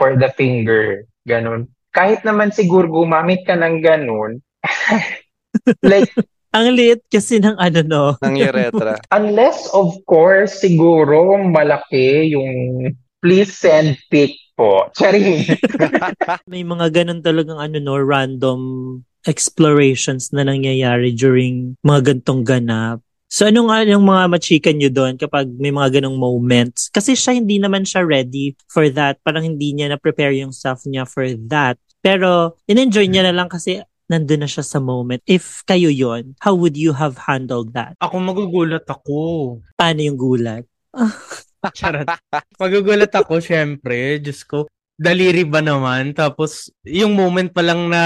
for 0.00 0.10
the 0.18 0.30
finger. 0.34 1.04
Ganun. 1.28 1.68
Kahit 1.96 2.20
naman 2.28 2.52
siguro 2.52 2.92
gumamit 2.92 3.48
ka 3.48 3.56
ng 3.56 3.80
ganun. 3.80 4.44
like 5.80 6.12
Ang 6.52 6.72
liit 6.72 7.04
kasi 7.08 7.40
ng 7.40 7.56
ano, 7.56 7.80
no? 7.84 8.04
Ng 8.20 8.36
uretra. 8.36 9.00
unless 9.18 9.68
of 9.76 9.92
course 10.08 10.60
siguro 10.60 11.36
malaki 11.48 12.32
yung 12.32 12.92
please 13.20 13.52
send 13.52 13.96
pic 14.12 14.36
po. 14.56 14.88
Charing. 14.96 15.44
May 16.52 16.64
mga 16.64 17.02
ganun 17.02 17.20
talagang 17.20 17.60
ano, 17.60 17.76
no, 17.76 18.00
random 18.00 18.60
explorations 19.28 20.32
na 20.32 20.48
nangyayari 20.48 21.12
during 21.12 21.76
mga 21.84 22.14
gantong 22.14 22.46
ganap. 22.46 23.04
So 23.26 23.44
ano 23.44 23.68
nga 23.68 23.82
yung 23.82 24.06
mga 24.06 24.24
machika 24.30 24.70
nyo 24.70 24.86
doon 24.86 25.18
kapag 25.18 25.50
may 25.58 25.74
mga 25.74 25.98
ganong 25.98 26.14
moments? 26.14 26.86
Kasi 26.94 27.18
siya 27.18 27.34
hindi 27.34 27.58
naman 27.58 27.82
siya 27.82 28.06
ready 28.06 28.54
for 28.70 28.86
that. 28.94 29.18
Parang 29.26 29.42
hindi 29.42 29.74
niya 29.74 29.90
na-prepare 29.92 30.38
yung 30.38 30.54
self 30.54 30.86
niya 30.86 31.02
for 31.04 31.26
that. 31.50 31.74
Pero 32.04 32.60
in-enjoy 32.68 33.08
niya 33.08 33.26
na 33.26 33.34
lang 33.34 33.48
kasi 33.50 33.82
nandun 34.06 34.46
na 34.46 34.48
siya 34.50 34.62
sa 34.62 34.78
moment. 34.78 35.22
If 35.26 35.66
kayo 35.66 35.90
yon 35.90 36.38
how 36.42 36.54
would 36.54 36.78
you 36.78 36.94
have 36.94 37.18
handled 37.18 37.74
that? 37.74 37.98
Ako 37.98 38.22
magugulat 38.22 38.86
ako. 38.86 39.58
Paano 39.74 40.00
yung 40.02 40.18
gulat? 40.18 40.64
Charot. 41.78 42.06
Magugulat 42.62 43.10
ako, 43.10 43.42
syempre. 43.42 44.22
Diyos 44.22 44.46
ko. 44.46 44.70
Daliri 44.96 45.44
ba 45.44 45.60
naman? 45.60 46.16
Tapos, 46.16 46.72
yung 46.86 47.12
moment 47.12 47.50
pa 47.52 47.60
lang 47.60 47.90
na 47.90 48.02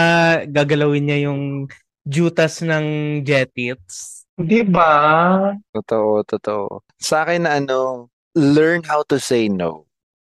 gagalawin 0.48 1.06
niya 1.06 1.30
yung 1.30 1.70
jutas 2.02 2.64
ng 2.64 3.20
jetits. 3.22 4.24
Di 4.34 4.64
ba? 4.64 5.52
Totoo, 5.70 6.24
totoo. 6.24 6.82
Sa 6.96 7.22
akin 7.22 7.44
na 7.44 7.60
ano, 7.60 8.08
learn 8.34 8.82
how 8.82 9.04
to 9.06 9.20
say 9.20 9.46
no. 9.46 9.89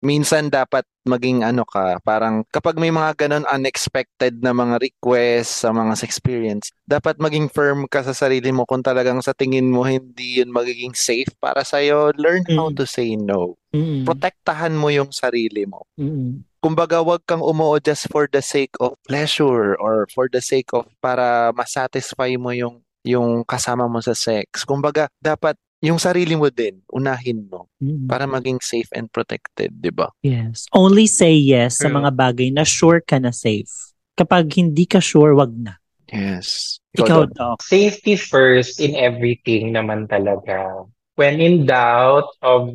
Minsan 0.02 0.50
dapat 0.50 0.82
maging 1.06 1.46
ano 1.46 1.62
ka, 1.62 2.02
parang 2.02 2.42
kapag 2.50 2.74
may 2.74 2.90
mga 2.90 3.14
ganon 3.14 3.46
unexpected 3.46 4.42
na 4.42 4.50
mga 4.50 4.82
requests 4.82 5.62
sa 5.62 5.70
mga 5.70 5.94
experience, 6.02 6.74
dapat 6.82 7.22
maging 7.22 7.46
firm 7.46 7.86
ka 7.86 8.02
sa 8.02 8.10
sarili 8.10 8.50
mo 8.50 8.66
kung 8.66 8.82
talagang 8.82 9.22
sa 9.22 9.30
tingin 9.30 9.70
mo 9.70 9.86
hindi 9.86 10.42
yun 10.42 10.50
magiging 10.50 10.90
safe 10.94 11.30
para 11.38 11.62
sa'yo. 11.62 12.10
Learn 12.18 12.42
how 12.50 12.70
Mm. 12.70 12.76
to 12.78 12.84
say 12.86 13.14
no. 13.14 13.54
Mm-mm. 13.70 14.02
Protektahan 14.02 14.74
mo 14.74 14.90
yung 14.90 15.14
sarili 15.14 15.64
mo. 15.70 15.86
Mm-mm. 15.94 16.42
Kumbaga, 16.58 17.02
wag 17.02 17.22
kang 17.22 17.42
umuo 17.42 17.78
just 17.78 18.06
for 18.10 18.26
the 18.26 18.42
sake 18.42 18.74
of 18.78 18.94
pleasure 19.06 19.74
or 19.78 20.06
for 20.10 20.26
the 20.30 20.38
sake 20.42 20.70
of 20.74 20.86
para 20.98 21.50
masatisfy 21.54 22.34
mo 22.38 22.50
yung 22.50 22.82
yung 23.02 23.42
kasama 23.42 23.90
mo 23.90 23.98
sa 23.98 24.14
sex. 24.14 24.62
Kumbaga, 24.62 25.10
dapat 25.18 25.58
yung 25.82 25.98
sarili 25.98 26.38
mo 26.38 26.46
din, 26.46 26.78
unahin 26.94 27.42
mo 27.50 27.66
Mm-mm. 27.82 28.06
para 28.06 28.24
maging 28.30 28.62
safe 28.62 28.86
and 28.94 29.10
protected, 29.10 29.74
di 29.74 29.90
ba? 29.90 30.06
Yes. 30.22 30.70
Only 30.70 31.10
say 31.10 31.34
yes 31.34 31.82
sa 31.82 31.90
mga 31.90 32.14
bagay 32.14 32.54
na 32.54 32.62
sure 32.62 33.02
ka 33.02 33.18
na 33.18 33.34
safe. 33.34 33.90
Kapag 34.14 34.46
hindi 34.54 34.86
ka 34.86 35.02
sure, 35.02 35.34
wag 35.34 35.50
na. 35.50 35.74
Yes. 36.06 36.78
Ikaw, 36.94 37.26
Doc. 37.34 37.34
Doc. 37.34 37.56
safety 37.66 38.14
first 38.14 38.78
in 38.78 38.94
everything 38.94 39.74
naman 39.74 40.06
talaga. 40.06 40.86
When 41.18 41.42
in 41.42 41.66
doubt 41.66 42.30
of 42.40 42.70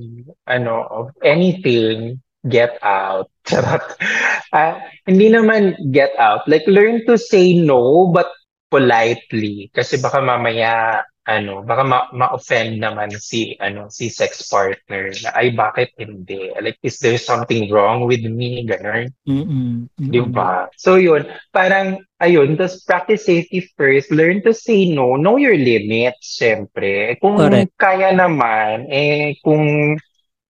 ano 0.50 0.74
of 0.90 1.06
anything, 1.24 2.20
get 2.50 2.76
out. 2.84 3.30
Charot. 3.48 3.86
Ah, 4.52 4.84
hindi 5.06 5.30
naman 5.32 5.78
get 5.94 6.12
out. 6.20 6.44
Like 6.50 6.66
learn 6.68 7.06
to 7.08 7.16
say 7.16 7.56
no 7.56 8.10
but 8.10 8.28
politely 8.68 9.72
kasi 9.72 9.96
baka 9.96 10.20
mamaya 10.20 11.06
ano, 11.28 11.60
baka 11.68 11.84
ma- 11.84 12.10
ma-offend 12.16 12.80
naman 12.80 13.12
si 13.20 13.60
ano 13.60 13.92
si 13.92 14.08
sex 14.08 14.48
partner 14.48 15.12
na 15.28 15.36
ay 15.36 15.52
bakit 15.52 15.92
hindi? 16.00 16.56
Like 16.56 16.80
is 16.80 17.04
there 17.04 17.20
something 17.20 17.68
wrong 17.68 18.08
with 18.08 18.24
me? 18.24 18.64
Ganun. 18.64 19.12
Mm-mm. 19.28 19.92
Di 20.00 20.24
ba? 20.24 20.72
So 20.80 20.96
yun, 20.96 21.28
parang 21.52 22.00
ayun, 22.24 22.56
just 22.56 22.88
practice 22.88 23.28
safety 23.28 23.60
first, 23.76 24.08
learn 24.10 24.40
to 24.48 24.56
say 24.56 24.88
no, 24.88 25.20
know 25.20 25.36
your 25.36 25.60
limits, 25.60 26.40
syempre. 26.40 27.20
Kung 27.20 27.36
Correct. 27.36 27.76
kaya 27.76 28.16
naman, 28.16 28.88
eh 28.88 29.36
kung 29.44 30.00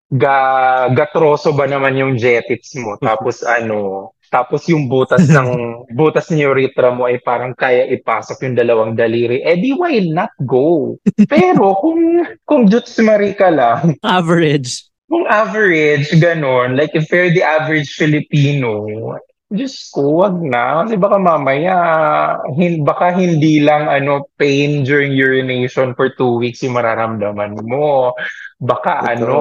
ga 0.08 0.88
gatroso 0.94 1.52
ba 1.52 1.68
naman 1.68 2.00
yung 2.00 2.14
jetits 2.16 2.78
mo, 2.80 2.96
tapos 3.02 3.44
ano, 3.44 4.14
tapos 4.28 4.68
yung 4.68 4.88
butas 4.88 5.28
ng 5.36 5.50
butas 5.96 6.28
ng 6.30 6.44
urethra 6.44 6.92
mo 6.92 7.08
ay 7.08 7.20
parang 7.20 7.56
kaya 7.56 7.88
ipasok 7.90 8.44
yung 8.48 8.56
dalawang 8.56 8.94
daliri, 8.94 9.42
eh 9.42 9.56
di 9.58 9.74
why 9.74 10.00
not 10.04 10.32
go? 10.44 10.96
Pero 11.32 11.76
kung 11.80 12.24
kung 12.44 12.68
Jutsu 12.68 13.04
Marie 13.04 13.36
ka 13.36 13.48
lang, 13.52 13.96
Average. 14.04 14.88
kung 15.08 15.24
average, 15.26 16.12
ganon, 16.20 16.76
like 16.76 16.92
if 16.92 17.08
you're 17.08 17.32
the 17.32 17.40
average 17.40 17.96
Filipino, 17.96 18.84
Diyos 19.48 19.88
ko, 19.96 20.28
wag 20.28 20.36
na. 20.44 20.84
Kasi 20.84 21.00
baka 21.00 21.16
mamaya, 21.16 21.76
hin, 22.60 22.84
baka 22.84 23.16
hindi 23.16 23.64
lang 23.64 23.88
ano 23.88 24.28
pain 24.36 24.84
during 24.84 25.16
urination 25.16 25.96
for 25.96 26.12
two 26.20 26.36
weeks 26.36 26.60
yung 26.60 26.76
mararamdaman 26.76 27.56
mo. 27.64 28.12
Baka 28.60 29.08
Totoo. 29.08 29.12
ano, 29.16 29.38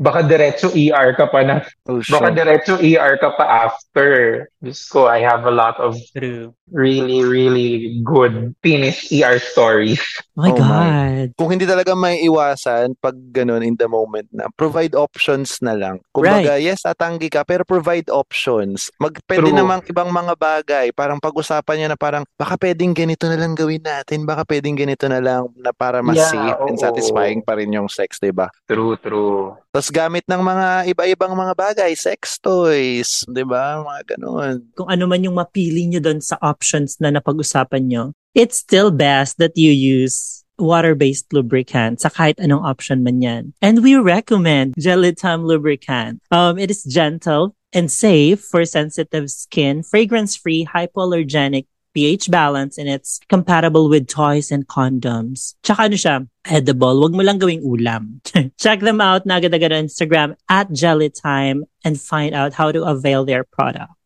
baka 0.00 0.24
diretso 0.24 0.72
ER 0.72 1.12
ka 1.14 1.28
pa 1.28 1.44
na, 1.44 1.62
Oh, 1.86 2.00
baka 2.00 2.32
diretso 2.32 2.80
ER 2.80 3.20
ka 3.20 3.36
pa 3.36 3.68
after. 3.68 4.48
Diyos 4.60 4.84
ko, 4.92 5.08
I 5.08 5.24
have 5.24 5.48
a 5.48 5.54
lot 5.54 5.80
of 5.80 5.96
True. 6.12 6.52
really, 6.68 7.24
really 7.24 8.00
good 8.04 8.52
finished 8.62 9.08
ER 9.08 9.40
stories. 9.40 10.04
Oh 10.36 10.44
my 10.44 10.52
Oh 10.52 10.60
my. 10.60 10.88
God. 10.92 11.28
Kung 11.36 11.50
hindi 11.52 11.64
talaga 11.64 11.96
may 11.96 12.20
iwasan 12.24 12.92
pag 13.00 13.16
ganun 13.32 13.64
in 13.64 13.76
the 13.80 13.88
moment 13.88 14.28
na 14.32 14.52
provide 14.52 14.92
options 14.92 15.60
na 15.64 15.72
lang. 15.72 15.96
Kumbaga, 16.12 16.60
yes, 16.60 16.84
tatanggi 16.84 17.32
ka 17.32 17.40
pero 17.44 17.64
provide 17.64 18.08
options. 18.12 18.92
Mag 19.00 19.16
pwede 19.28 19.48
True. 19.48 19.56
namang 19.56 19.80
ibang 19.88 20.12
mga 20.12 20.34
bagay, 20.36 20.86
parang 20.92 21.16
pag-usapan 21.20 21.76
niya 21.80 21.88
na 21.92 21.98
parang 21.98 22.24
baka 22.36 22.56
pwedeng 22.60 22.92
ganito 22.92 23.28
na 23.28 23.40
lang 23.40 23.56
gawin 23.56 23.80
natin, 23.80 24.28
baka 24.28 24.44
pwedeng 24.44 24.76
ganito 24.76 25.08
na 25.08 25.20
lang 25.24 25.48
na 25.56 25.72
para 25.72 26.04
mas 26.04 26.20
Yeah, 26.20 26.32
safe 26.32 26.60
and 26.68 26.76
oo. 26.76 26.84
satisfying 26.84 27.40
pa 27.40 27.56
rin 27.56 27.72
yung 27.72 27.88
sex, 27.88 28.20
'di 28.20 28.32
ba? 28.32 28.52
True, 28.68 28.96
true. 29.00 29.56
Tapos 29.70 29.88
gamit 29.94 30.26
ng 30.26 30.42
mga 30.42 30.66
iba-ibang 30.90 31.30
mga 31.30 31.54
bagay, 31.54 31.92
sex 31.94 32.42
toys, 32.42 33.22
'di 33.30 33.44
ba? 33.46 33.80
Mga 33.86 34.16
ganun. 34.16 34.49
Kung 34.74 34.88
ano 34.90 35.06
man 35.06 35.22
yung 35.22 35.38
mapili 35.38 35.86
nyo 35.86 36.02
doon 36.02 36.18
sa 36.18 36.40
options 36.42 36.98
na 36.98 37.14
napag-usapan 37.14 37.86
nyo, 37.86 38.04
it's 38.34 38.58
still 38.58 38.90
best 38.90 39.38
that 39.38 39.54
you 39.54 39.70
use 39.70 40.40
water-based 40.60 41.32
lubricant 41.32 42.04
sa 42.04 42.12
kahit 42.12 42.36
anong 42.36 42.62
option 42.62 43.02
man 43.02 43.24
yan. 43.24 43.44
And 43.64 43.80
we 43.80 43.96
recommend 43.96 44.76
Gelatin 44.76 45.48
Lubricant. 45.48 46.20
Um, 46.30 46.60
it 46.60 46.70
is 46.70 46.84
gentle 46.84 47.56
and 47.72 47.90
safe 47.90 48.44
for 48.44 48.64
sensitive 48.68 49.30
skin, 49.30 49.82
fragrance-free, 49.82 50.68
hypoallergenic, 50.68 51.66
pH 51.94 52.30
balance, 52.30 52.78
and 52.78 52.88
it's 52.88 53.18
compatible 53.28 53.88
with 53.88 54.06
toys 54.06 54.50
and 54.50 54.66
condoms. 54.66 55.54
Tsaka 55.62 55.90
ano 55.90 55.96
siya, 55.98 56.14
edible. 56.46 57.02
Huwag 57.02 57.14
mo 57.14 57.22
lang 57.22 57.38
gawing 57.38 57.66
ulam. 57.66 58.22
Check 58.62 58.80
them 58.80 59.00
out 59.00 59.26
na 59.26 59.42
agad-agad 59.42 59.72
on 59.72 59.90
Instagram 59.90 60.36
at 60.46 60.70
Jellytime 60.70 61.66
and 61.82 61.98
find 61.98 62.34
out 62.34 62.54
how 62.54 62.70
to 62.70 62.84
avail 62.84 63.24
their 63.24 63.42
products. 63.42 63.99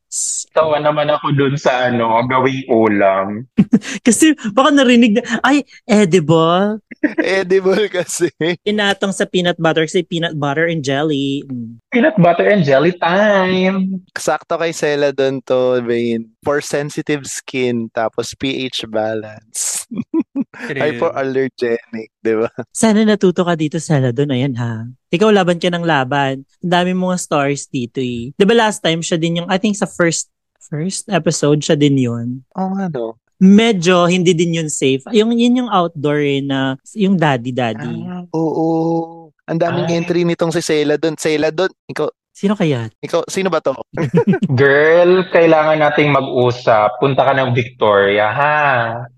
Tawa 0.54 0.78
naman 0.78 1.10
ako 1.10 1.34
dun 1.34 1.54
sa 1.58 1.90
ano, 1.90 2.22
gawing 2.30 2.70
ulam. 2.70 3.50
Kasi 4.06 4.38
baka 4.54 4.70
narinig 4.70 5.18
na, 5.18 5.22
ay, 5.42 5.66
edible. 5.90 6.78
Edible 7.20 7.84
kasi. 7.92 8.32
Inatong 8.64 9.12
sa 9.12 9.28
peanut 9.28 9.60
butter 9.60 9.84
kasi 9.84 10.08
peanut 10.08 10.40
butter 10.40 10.64
and 10.64 10.80
jelly. 10.80 11.44
Peanut 11.92 12.16
butter 12.16 12.48
and 12.48 12.64
jelly 12.64 12.96
time. 12.96 14.00
Sakto 14.16 14.56
kay 14.56 14.72
Sela 14.72 15.12
doon 15.12 15.44
to, 15.44 15.84
Vane. 15.84 16.32
For 16.40 16.64
sensitive 16.64 17.28
skin, 17.28 17.92
tapos 17.92 18.32
pH 18.32 18.88
balance. 18.88 19.84
Hypoallergenic, 20.54 22.08
di 22.22 22.34
ba? 22.38 22.48
Sana 22.70 23.02
natuto 23.02 23.42
ka 23.42 23.54
dito 23.54 23.76
sa 23.82 24.00
doon. 24.00 24.34
Ayan 24.34 24.54
ha. 24.56 24.86
Ikaw 25.10 25.30
laban 25.30 25.58
ka 25.58 25.68
ng 25.70 25.84
laban. 25.84 26.46
Ang 26.62 26.72
dami 26.72 26.90
mga 26.94 27.16
stories 27.18 27.68
dito 27.68 27.98
eh. 27.98 28.32
Di 28.34 28.44
ba 28.46 28.54
last 28.56 28.80
time 28.82 29.02
siya 29.02 29.18
din 29.20 29.42
yung, 29.42 29.48
I 29.50 29.58
think 29.58 29.74
sa 29.74 29.86
first 29.86 30.30
first 30.64 31.12
episode 31.12 31.60
siya 31.60 31.76
din 31.76 32.00
yun. 32.00 32.26
Oo 32.56 32.72
nga, 32.72 32.88
no? 32.88 33.20
Medyo 33.36 34.08
hindi 34.08 34.32
din 34.32 34.56
yun 34.62 34.70
safe. 34.72 35.04
Yung, 35.12 35.34
yun 35.36 35.60
yung 35.64 35.70
outdoor 35.70 36.22
eh, 36.22 36.40
na 36.40 36.80
yung 36.96 37.20
daddy-daddy. 37.20 38.30
Oo. 38.32 39.28
Ang 39.44 39.60
daming 39.60 39.90
Ay. 39.92 40.00
entry 40.00 40.24
nitong 40.24 40.54
si 40.56 40.64
Sela 40.64 40.96
doon. 40.96 41.20
Sela 41.20 41.52
doon, 41.52 41.68
ikaw, 41.84 42.08
Sino 42.34 42.58
kaya? 42.58 42.90
ikaw, 42.98 43.22
sino 43.30 43.46
ba 43.46 43.62
to? 43.62 43.78
Girl, 44.58 45.22
kailangan 45.30 45.78
nating 45.78 46.10
mag-usap. 46.10 46.98
Punta 46.98 47.22
ka 47.22 47.30
ng 47.30 47.54
Victoria, 47.54 48.26
ha? 48.34 48.58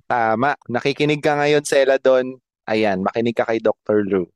Tama. 0.05 0.53
Nakikinig 0.69 1.25
ka 1.25 1.41
ngayon, 1.41 1.65
Sela 1.65 1.97
doon. 1.97 2.37
Ayan, 2.69 3.01
makinig 3.01 3.33
ka 3.33 3.49
kay 3.49 3.57
Dr. 3.57 4.05
Lou. 4.05 4.29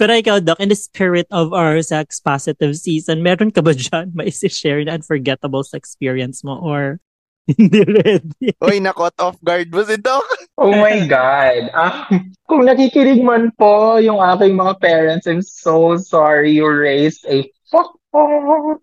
Pero 0.00 0.16
ikaw, 0.16 0.40
Doc, 0.40 0.60
in 0.64 0.72
the 0.72 0.76
spirit 0.80 1.28
of 1.28 1.52
our 1.52 1.80
sex 1.84 2.16
positive 2.16 2.72
season, 2.80 3.20
meron 3.20 3.52
ka 3.52 3.60
ba 3.60 3.76
dyan 3.76 4.12
may 4.16 4.32
share 4.32 4.80
na 4.80 4.96
unforgettable 4.96 5.60
sex 5.60 5.92
experience 5.92 6.40
mo 6.40 6.56
or 6.56 7.04
hindi 7.52 7.84
ready? 7.84 8.56
Uy, 8.64 8.80
na-caught 8.80 9.16
off 9.20 9.36
guard 9.44 9.68
mo 9.70 9.84
si 9.84 10.00
Doc. 10.00 10.24
Oh 10.56 10.72
my 10.72 11.04
God. 11.04 11.68
Ah, 11.76 12.08
kung 12.48 12.64
nakikinig 12.64 13.20
man 13.20 13.52
po 13.60 14.00
yung 14.00 14.18
aking 14.18 14.56
mga 14.56 14.80
parents, 14.80 15.28
I'm 15.28 15.44
so 15.44 16.00
sorry 16.00 16.56
you 16.56 16.64
raised 16.64 17.22
a 17.28 17.44
fuck 17.70 17.92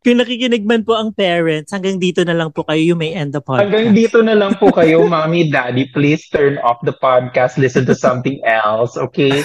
Kung 0.03 0.19
nakikinig 0.19 0.67
man 0.67 0.85
po 0.85 0.93
ang 0.93 1.09
parents, 1.15 1.73
hanggang 1.73 1.97
dito 1.97 2.21
na 2.21 2.37
lang 2.37 2.53
po 2.53 2.61
kayo, 2.67 2.93
you 2.93 2.97
may 2.97 3.15
end 3.15 3.33
the 3.33 3.41
podcast. 3.41 3.71
Hanggang 3.71 3.89
dito 3.97 4.19
na 4.21 4.37
lang 4.37 4.53
po 4.61 4.69
kayo, 4.69 5.07
mommy, 5.09 5.49
daddy. 5.49 5.89
Please 5.89 6.29
turn 6.29 6.61
off 6.61 6.77
the 6.85 6.93
podcast. 6.93 7.57
Listen 7.57 7.87
to 7.87 7.97
something 7.97 8.37
else, 8.45 8.93
okay? 8.99 9.41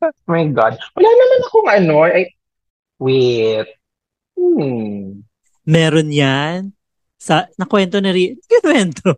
oh 0.00 0.10
my 0.32 0.48
God. 0.48 0.80
Wala 0.96 1.10
naman 1.10 1.38
akong 1.44 1.68
ano. 1.68 1.94
Ay, 2.08 2.32
wait. 2.96 3.68
Hmm. 4.38 5.26
Meron 5.68 6.08
yan. 6.08 6.72
Sa, 7.20 7.48
nakwento 7.60 8.00
na 8.00 8.12
rin. 8.12 8.40
Kwento. 8.64 9.16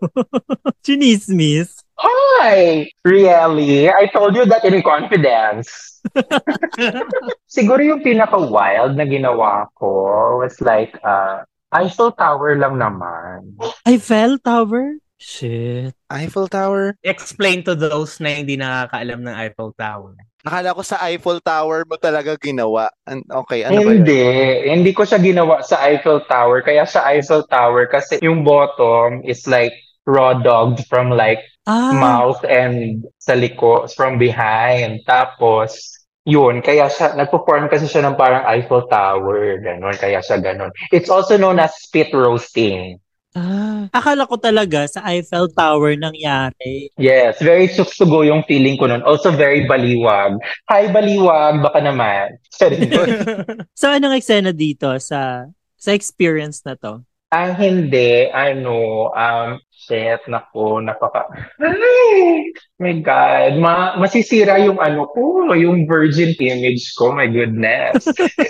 Chinismis. 0.82 1.75
Hi! 1.96 2.88
Really? 3.04 3.88
I 3.88 4.06
told 4.12 4.36
you 4.36 4.44
that 4.46 4.64
in 4.68 4.84
confidence. 4.84 6.00
Siguro 7.56 7.80
yung 7.80 8.04
pinaka-wild 8.04 9.00
na 9.00 9.08
ginawa 9.08 9.72
ko 9.80 10.40
was 10.44 10.60
like, 10.60 10.92
uh, 11.00 11.40
Eiffel 11.72 12.12
Tower 12.12 12.56
lang 12.56 12.76
naman. 12.76 13.56
Eiffel 13.88 14.36
Tower? 14.44 15.00
Shit. 15.16 15.96
Eiffel 16.12 16.48
Tower? 16.52 17.00
Explain 17.00 17.64
to 17.64 17.72
those 17.72 18.20
na 18.20 18.36
hindi 18.36 18.60
nakakaalam 18.60 19.24
ng 19.24 19.36
Eiffel 19.36 19.72
Tower. 19.72 20.12
Akala 20.44 20.76
ko 20.76 20.82
sa 20.84 21.00
Eiffel 21.08 21.40
Tower 21.40 21.88
mo 21.88 21.96
talaga 21.96 22.36
ginawa. 22.36 22.92
Okay, 23.08 23.64
ano 23.64 23.82
ba 23.82 23.90
yun? 23.90 24.04
Hindi. 24.04 24.24
Hindi 24.68 24.92
ko 24.92 25.02
siya 25.08 25.18
ginawa 25.18 25.64
sa 25.64 25.80
Eiffel 25.88 26.22
Tower. 26.28 26.60
Kaya 26.60 26.84
sa 26.84 27.08
Eiffel 27.08 27.48
Tower 27.48 27.88
kasi 27.88 28.20
yung 28.20 28.44
bottom 28.44 29.24
is 29.24 29.48
like 29.48 29.72
raw 30.06 30.36
dogged 30.36 30.86
from 30.86 31.10
like 31.10 31.42
Ah, 31.66 31.90
mouth 31.90 32.40
and 32.46 33.02
sa 33.18 33.34
liko, 33.34 33.90
from 33.90 34.22
behind. 34.22 35.02
Tapos, 35.02 35.74
yun, 36.22 36.62
kaya 36.62 36.86
siya, 36.86 37.14
nagpo-form 37.14 37.66
kasi 37.66 37.86
siya 37.86 38.06
ng 38.06 38.14
parang 38.14 38.46
Eiffel 38.46 38.86
Tower, 38.86 39.58
ganon, 39.58 39.94
kaya 39.98 40.22
siya 40.22 40.38
ganon. 40.38 40.70
It's 40.90 41.10
also 41.10 41.34
known 41.34 41.58
as 41.58 41.74
spit 41.78 42.14
roasting. 42.14 42.98
ah. 43.34 43.86
Akala 43.92 44.26
ko 44.26 44.34
talaga 44.38 44.86
sa 44.90 45.06
Eiffel 45.06 45.50
Tower 45.52 45.94
nangyari. 45.94 46.90
Yes, 46.98 47.38
very 47.38 47.68
suksugo 47.70 48.26
yung 48.26 48.42
feeling 48.48 48.74
ko 48.78 48.86
nun. 48.90 49.02
Also 49.06 49.30
very 49.30 49.66
baliwag. 49.66 50.38
Hi, 50.66 50.90
baliwag, 50.90 51.62
baka 51.62 51.78
naman. 51.82 52.38
So, 53.78 53.92
anong 53.92 54.16
eksena 54.16 54.50
dito 54.56 54.88
sa 54.98 55.44
sa 55.76 55.90
experience 55.92 56.64
na 56.64 56.74
to? 56.74 57.04
Ah, 57.34 57.50
hindi. 57.50 58.30
Ano, 58.30 59.10
um, 59.10 59.58
shit, 59.74 60.22
nako, 60.30 60.78
napaka... 60.78 61.26
Ay, 61.58 62.54
my 62.78 63.02
God. 63.02 63.58
Ma 63.58 63.98
masisira 63.98 64.62
yung 64.62 64.78
ano 64.78 65.10
ko, 65.10 65.50
yung 65.58 65.90
virgin 65.90 66.38
image 66.38 66.94
ko. 66.94 67.10
My 67.10 67.26
goodness. 67.26 68.06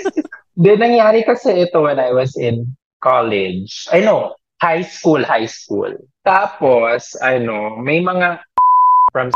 Then, 0.60 0.80
nangyari 0.80 1.24
kasi 1.24 1.68
ito 1.68 1.84
when 1.84 2.00
I 2.00 2.12
was 2.12 2.36
in 2.36 2.76
college. 3.00 3.88
I 3.92 4.04
know, 4.04 4.36
high 4.60 4.84
school, 4.84 5.24
high 5.24 5.48
school. 5.48 5.92
Tapos, 6.24 7.16
ano, 7.20 7.80
may 7.80 8.00
mga 8.04 8.44
from 9.12 9.32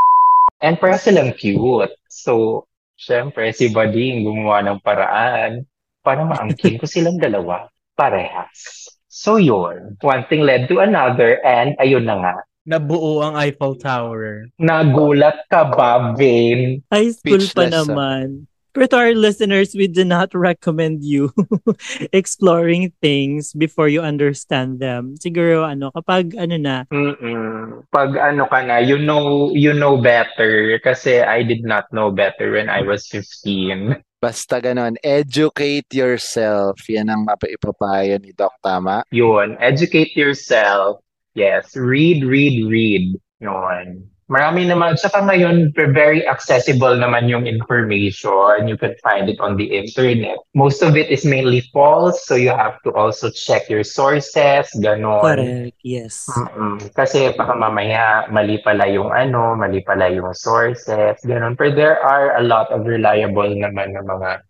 and 0.60 0.76
para 0.76 1.00
silang 1.00 1.32
cute. 1.32 1.92
So, 2.12 2.64
syempre, 3.00 3.52
si 3.56 3.72
Bading 3.72 4.24
gumawa 4.24 4.64
ng 4.68 4.80
paraan 4.84 5.64
para 6.04 6.24
maangkin 6.24 6.76
ko 6.76 6.84
silang 6.84 7.16
dalawa 7.16 7.68
parehas. 8.00 8.79
So 9.20 9.36
yun, 9.36 10.00
one 10.00 10.24
thing 10.32 10.48
led 10.48 10.72
to 10.72 10.80
another 10.80 11.44
and 11.44 11.76
ayun 11.76 12.08
na 12.08 12.16
nga. 12.24 12.34
Nabuo 12.64 13.20
ang 13.20 13.36
Eiffel 13.36 13.76
Tower. 13.76 14.48
Nagulat 14.56 15.44
ka 15.52 15.68
ba, 15.68 16.16
Vane? 16.16 16.80
High 16.88 17.12
school 17.12 17.36
pa 17.52 17.68
Speechless, 17.68 17.68
ah. 17.68 17.84
naman. 17.84 18.48
But 18.72 18.94
to 18.94 18.96
our 18.96 19.12
listeners, 19.12 19.76
we 19.76 19.92
do 19.92 20.08
not 20.08 20.32
recommend 20.32 21.04
you 21.04 21.36
exploring 22.16 22.96
things 23.04 23.52
before 23.52 23.92
you 23.92 24.00
understand 24.00 24.80
them. 24.80 25.20
Siguro, 25.20 25.68
ano, 25.68 25.92
kapag, 25.92 26.38
ano 26.40 26.56
na, 26.56 26.88
Mm-mm. 26.88 27.84
Pag 27.92 28.16
ano 28.16 28.48
ka 28.48 28.64
na, 28.64 28.80
you 28.80 28.96
know, 28.96 29.52
you 29.52 29.76
know 29.76 30.00
better. 30.00 30.80
Kasi 30.80 31.20
I 31.20 31.44
did 31.44 31.60
not 31.66 31.92
know 31.92 32.08
better 32.08 32.56
when 32.56 32.72
I 32.72 32.86
was 32.86 33.04
15. 33.12 34.00
Basta 34.20 34.60
ganon, 34.60 35.00
educate 35.00 35.88
yourself. 35.96 36.76
Yan 36.92 37.08
ang 37.08 37.24
mapaipapayo 37.24 38.20
ni 38.20 38.36
Doc, 38.36 38.52
tama? 38.60 39.00
Yun, 39.08 39.56
educate 39.56 40.12
yourself. 40.12 41.00
Yes, 41.32 41.72
read, 41.72 42.20
read, 42.28 42.68
read. 42.68 43.16
Yun. 43.40 44.09
Marami 44.30 44.62
naman. 44.62 44.94
Saka 44.94 45.26
ngayon, 45.26 45.74
very 45.74 46.22
accessible 46.22 46.94
naman 46.94 47.26
yung 47.26 47.50
information. 47.50 48.70
You 48.70 48.78
can 48.78 48.94
find 49.02 49.26
it 49.26 49.42
on 49.42 49.58
the 49.58 49.66
internet. 49.66 50.38
Most 50.54 50.86
of 50.86 50.94
it 50.94 51.10
is 51.10 51.26
mainly 51.26 51.66
false, 51.74 52.22
so 52.30 52.38
you 52.38 52.54
have 52.54 52.78
to 52.86 52.94
also 52.94 53.26
check 53.34 53.66
your 53.66 53.82
sources, 53.82 54.70
ganon. 54.78 55.26
Correct. 55.26 55.74
Yes. 55.82 56.30
Mm-mm. 56.30 56.78
Kasi 56.94 57.34
baka 57.34 57.58
mamaya 57.58 58.30
mali 58.30 58.62
pala 58.62 58.86
yung 58.86 59.10
ano, 59.10 59.58
mali 59.58 59.82
pala 59.82 60.06
yung 60.06 60.30
sources, 60.30 61.18
ganon. 61.26 61.58
But 61.58 61.74
there 61.74 61.98
are 61.98 62.38
a 62.38 62.46
lot 62.46 62.70
of 62.70 62.86
reliable 62.86 63.50
naman 63.50 63.98
na 63.98 64.06
mga 64.06 64.46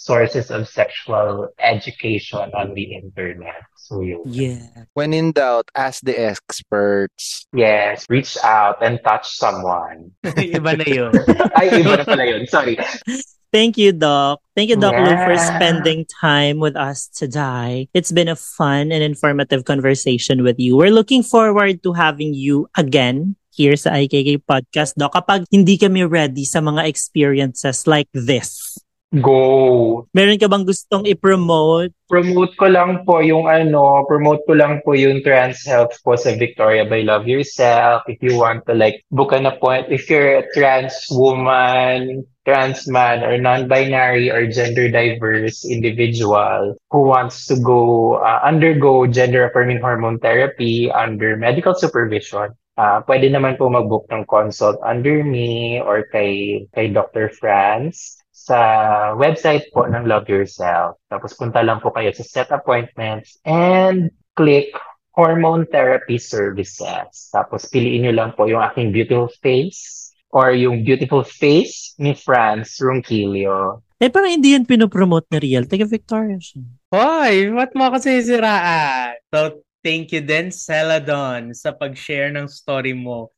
sources 0.00 0.48
of 0.48 0.64
sexual 0.64 1.52
education 1.60 2.48
on 2.56 2.72
the 2.72 2.96
internet. 2.96 3.60
So 3.76 4.00
yun. 4.00 4.24
Yeah. 4.24 4.88
When 4.96 5.12
in 5.12 5.36
doubt, 5.36 5.68
ask 5.76 6.00
the 6.00 6.16
experts. 6.16 7.44
Yes, 7.52 8.08
reach 8.08 8.40
out 8.40 8.80
and 8.80 8.96
touch 9.04 9.28
someone. 9.36 10.16
Iba 10.24 10.80
na 10.80 10.86
yun. 10.88 11.12
Ay, 11.60 11.84
iba 11.84 12.00
na 12.00 12.04
pala 12.08 12.24
yun. 12.24 12.48
Sorry. 12.48 12.80
Thank 13.52 13.76
you, 13.76 13.92
Doc. 13.92 14.40
Thank 14.56 14.70
you, 14.70 14.78
Doc 14.80 14.96
Lou, 14.96 15.12
for 15.26 15.36
spending 15.36 16.06
time 16.06 16.62
with 16.62 16.78
us 16.78 17.10
today. 17.12 17.90
It's 17.92 18.14
been 18.14 18.30
a 18.30 18.38
fun 18.38 18.94
and 18.94 19.04
informative 19.04 19.66
conversation 19.68 20.46
with 20.46 20.56
you. 20.56 20.78
We're 20.78 20.94
looking 20.94 21.26
forward 21.26 21.82
to 21.82 21.92
having 21.92 22.32
you 22.32 22.70
again 22.78 23.36
here 23.50 23.74
sa 23.74 23.98
IKK 23.98 24.46
Podcast, 24.46 24.94
Doc, 24.96 25.18
kapag 25.18 25.44
hindi 25.50 25.76
kami 25.76 26.06
ready 26.06 26.46
sa 26.46 26.62
mga 26.62 26.86
experiences 26.86 27.90
like 27.90 28.08
this. 28.14 28.78
Go. 29.10 30.06
Meron 30.14 30.38
ka 30.38 30.46
bang 30.46 30.62
gustong 30.62 31.02
i-promote? 31.02 31.90
Promote 32.06 32.54
ko 32.54 32.70
lang 32.70 33.02
po 33.02 33.18
yung 33.18 33.50
ano, 33.50 34.06
promote 34.06 34.46
ko 34.46 34.54
lang 34.54 34.78
po 34.86 34.94
yung 34.94 35.18
trans 35.26 35.66
health 35.66 35.98
po 36.06 36.14
sa 36.14 36.30
Victoria 36.38 36.86
by 36.86 37.02
Love 37.02 37.26
Yourself. 37.26 38.06
If 38.06 38.22
you 38.22 38.38
want 38.38 38.70
to 38.70 38.74
like 38.78 39.02
book 39.10 39.34
an 39.34 39.50
appointment, 39.50 39.90
if 39.90 40.06
you're 40.06 40.46
a 40.46 40.46
trans 40.54 40.94
woman, 41.10 42.22
trans 42.46 42.86
man, 42.86 43.26
or 43.26 43.34
non-binary 43.34 44.30
or 44.30 44.46
gender 44.46 44.86
diverse 44.86 45.66
individual 45.66 46.78
who 46.94 47.02
wants 47.02 47.50
to 47.50 47.58
go 47.58 48.14
uh, 48.22 48.46
undergo 48.46 49.10
gender 49.10 49.42
affirming 49.50 49.82
hormone 49.82 50.22
therapy 50.22 50.86
under 50.86 51.34
medical 51.34 51.74
supervision, 51.74 52.54
uh, 52.78 53.02
pwede 53.10 53.26
naman 53.26 53.58
po 53.58 53.66
mag-book 53.66 54.06
ng 54.14 54.22
consult 54.30 54.78
under 54.86 55.26
me 55.26 55.82
or 55.82 56.06
kay 56.14 56.62
kay 56.78 56.94
Dr. 56.94 57.26
Franz 57.34 58.19
sa 58.50 58.60
website 59.14 59.70
po 59.70 59.86
ng 59.86 60.10
Love 60.10 60.26
Yourself. 60.26 60.98
Tapos 61.06 61.38
punta 61.38 61.62
lang 61.62 61.78
po 61.78 61.94
kayo 61.94 62.10
sa 62.10 62.26
set 62.26 62.50
appointments 62.50 63.38
and 63.46 64.10
click 64.34 64.74
hormone 65.14 65.70
therapy 65.70 66.18
services. 66.18 67.30
Tapos 67.30 67.70
piliin 67.70 68.10
nyo 68.10 68.12
lang 68.18 68.30
po 68.34 68.50
yung 68.50 68.58
aking 68.66 68.90
beautiful 68.90 69.30
face 69.38 70.10
or 70.34 70.50
yung 70.50 70.82
beautiful 70.82 71.22
face 71.22 71.94
ni 72.02 72.10
Franz 72.10 72.82
Ronquillo. 72.82 73.86
Eh, 74.02 74.10
parang 74.10 74.32
hindi 74.34 74.56
yan 74.56 74.66
pinopromote 74.66 75.30
ni 75.30 75.38
Real. 75.38 75.68
Taga 75.68 75.86
Victoria 75.86 76.40
siya. 76.40 76.64
Hoy, 76.90 77.52
what 77.54 77.70
mo 77.76 77.92
kasi 77.92 78.18
siraan? 78.24 79.14
So, 79.28 79.62
thank 79.84 80.10
you 80.10 80.24
din, 80.24 80.48
Celadon, 80.50 81.52
sa 81.52 81.70
pag-share 81.70 82.32
ng 82.32 82.48
story 82.48 82.96
mo. 82.96 83.30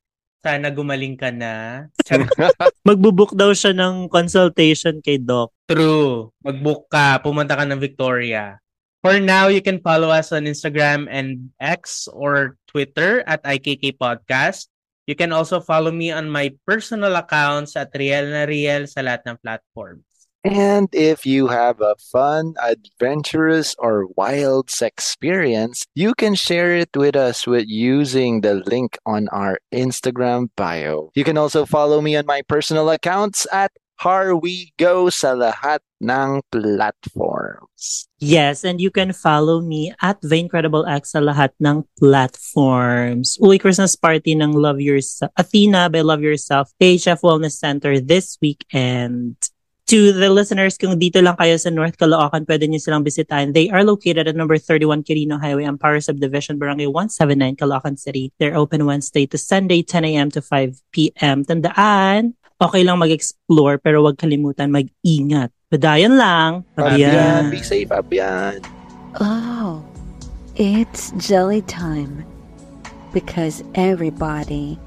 Sana 0.43 0.75
gumaling 0.75 1.15
ka 1.15 1.31
na. 1.31 1.87
Magbubook 2.89 3.39
daw 3.39 3.55
siya 3.55 3.71
ng 3.71 4.11
consultation 4.11 4.99
kay 4.99 5.23
Doc. 5.23 5.55
True. 5.71 6.35
Mag-book 6.43 6.91
ka. 6.91 7.23
Pumunta 7.23 7.55
ka 7.55 7.63
ng 7.63 7.79
Victoria. 7.79 8.59
For 9.07 9.23
now, 9.23 9.47
you 9.47 9.63
can 9.63 9.79
follow 9.79 10.11
us 10.11 10.35
on 10.35 10.51
Instagram 10.51 11.07
and 11.07 11.55
X 11.63 12.07
or 12.11 12.59
Twitter 12.67 13.23
at 13.27 13.43
IKK 13.47 13.99
Podcast. 13.99 14.67
You 15.07 15.19
can 15.19 15.35
also 15.35 15.59
follow 15.59 15.91
me 15.91 16.15
on 16.15 16.31
my 16.31 16.55
personal 16.67 17.15
accounts 17.19 17.75
at 17.75 17.91
Riel 17.95 18.31
na 18.31 18.47
Riel 18.47 18.87
sa 18.87 19.03
lahat 19.03 19.27
ng 19.27 19.39
platforms. 19.43 20.07
And 20.45 20.89
if 20.93 21.25
you 21.25 21.47
have 21.49 21.81
a 21.81 21.95
fun, 22.11 22.55
adventurous, 22.61 23.77
or 23.79 24.09
wild 24.17 24.71
experience, 24.83 25.87
you 25.95 26.15
can 26.15 26.35
share 26.35 26.75
it 26.75 26.91
with 26.97 27.15
us 27.15 27.47
with 27.47 27.67
using 27.69 28.41
the 28.41 28.55
link 28.67 28.99
on 29.07 29.29
our 29.29 29.61
Instagram 29.73 30.51
bio. 30.57 31.11
You 31.15 31.23
can 31.23 31.39
also 31.39 31.65
follow 31.65 32.01
me 32.01 32.17
on 32.17 32.27
my 32.27 32.43
personal 32.43 32.91
accounts 32.91 33.47
at 33.53 33.71
Harwigo 34.03 35.15
sa 35.15 35.39
lahat 35.39 35.79
ng 36.03 36.43
platforms. 36.51 38.11
Yes, 38.19 38.67
and 38.67 38.83
you 38.83 38.91
can 38.91 39.15
follow 39.15 39.63
me 39.63 39.95
at 40.03 40.19
The 40.27 40.43
Incredible 40.43 40.83
X 40.91 41.15
sa 41.15 41.23
lahat 41.23 41.55
ng 41.63 41.87
platforms. 42.03 43.39
Uy, 43.39 43.63
Christmas 43.63 43.95
party 43.95 44.35
ng 44.35 44.59
Love 44.59 44.83
Yourself, 44.83 45.31
Athena 45.39 45.87
by 45.87 46.03
Love 46.03 46.27
Yourself, 46.27 46.75
HF 46.83 47.23
Wellness 47.23 47.63
Center 47.63 48.03
this 48.03 48.43
weekend. 48.43 49.39
To 49.91 50.15
the 50.15 50.31
listeners, 50.31 50.79
kung 50.79 50.97
dito 50.97 51.19
lang 51.19 51.35
kayo 51.35 51.59
sa 51.59 51.69
North 51.69 51.99
Caloocan, 51.99 52.47
pwede 52.47 52.71
niyo 52.71 52.79
silang 52.79 53.03
bisitahin. 53.03 53.51
They 53.51 53.67
are 53.69 53.83
located 53.83 54.31
at 54.31 54.39
number 54.39 54.57
31 54.57 55.03
Quirino 55.03 55.43
Highway, 55.43 55.67
Amparo 55.67 55.99
Subdivision, 55.99 56.57
Barangay 56.57 56.87
179, 56.87 57.59
Caloocan 57.59 57.99
City. 57.99 58.31
They're 58.39 58.55
open 58.55 58.87
Wednesday 58.87 59.27
to 59.27 59.37
Sunday, 59.37 59.83
10 59.83 60.07
a.m. 60.07 60.29
to 60.33 60.41
5 60.41 60.81
p.m. 60.95 61.45
Tandaan, 61.45 62.39
okay 62.63 62.87
lang 62.87 63.03
mag-explore, 63.03 63.83
pero 63.83 64.07
wag 64.07 64.23
kalimutan 64.23 64.71
mag-ingat. 64.71 65.51
Padayan 65.67 66.15
lang. 66.15 66.63
Abyan, 66.79 66.95
Abyan. 66.95 67.43
be 67.51 67.61
safe, 67.61 67.91
Abyan. 67.91 68.63
Oh, 69.19 69.83
it's 70.55 71.11
jelly 71.19 71.67
time. 71.67 72.23
Because 73.11 73.67
everybody 73.75 74.79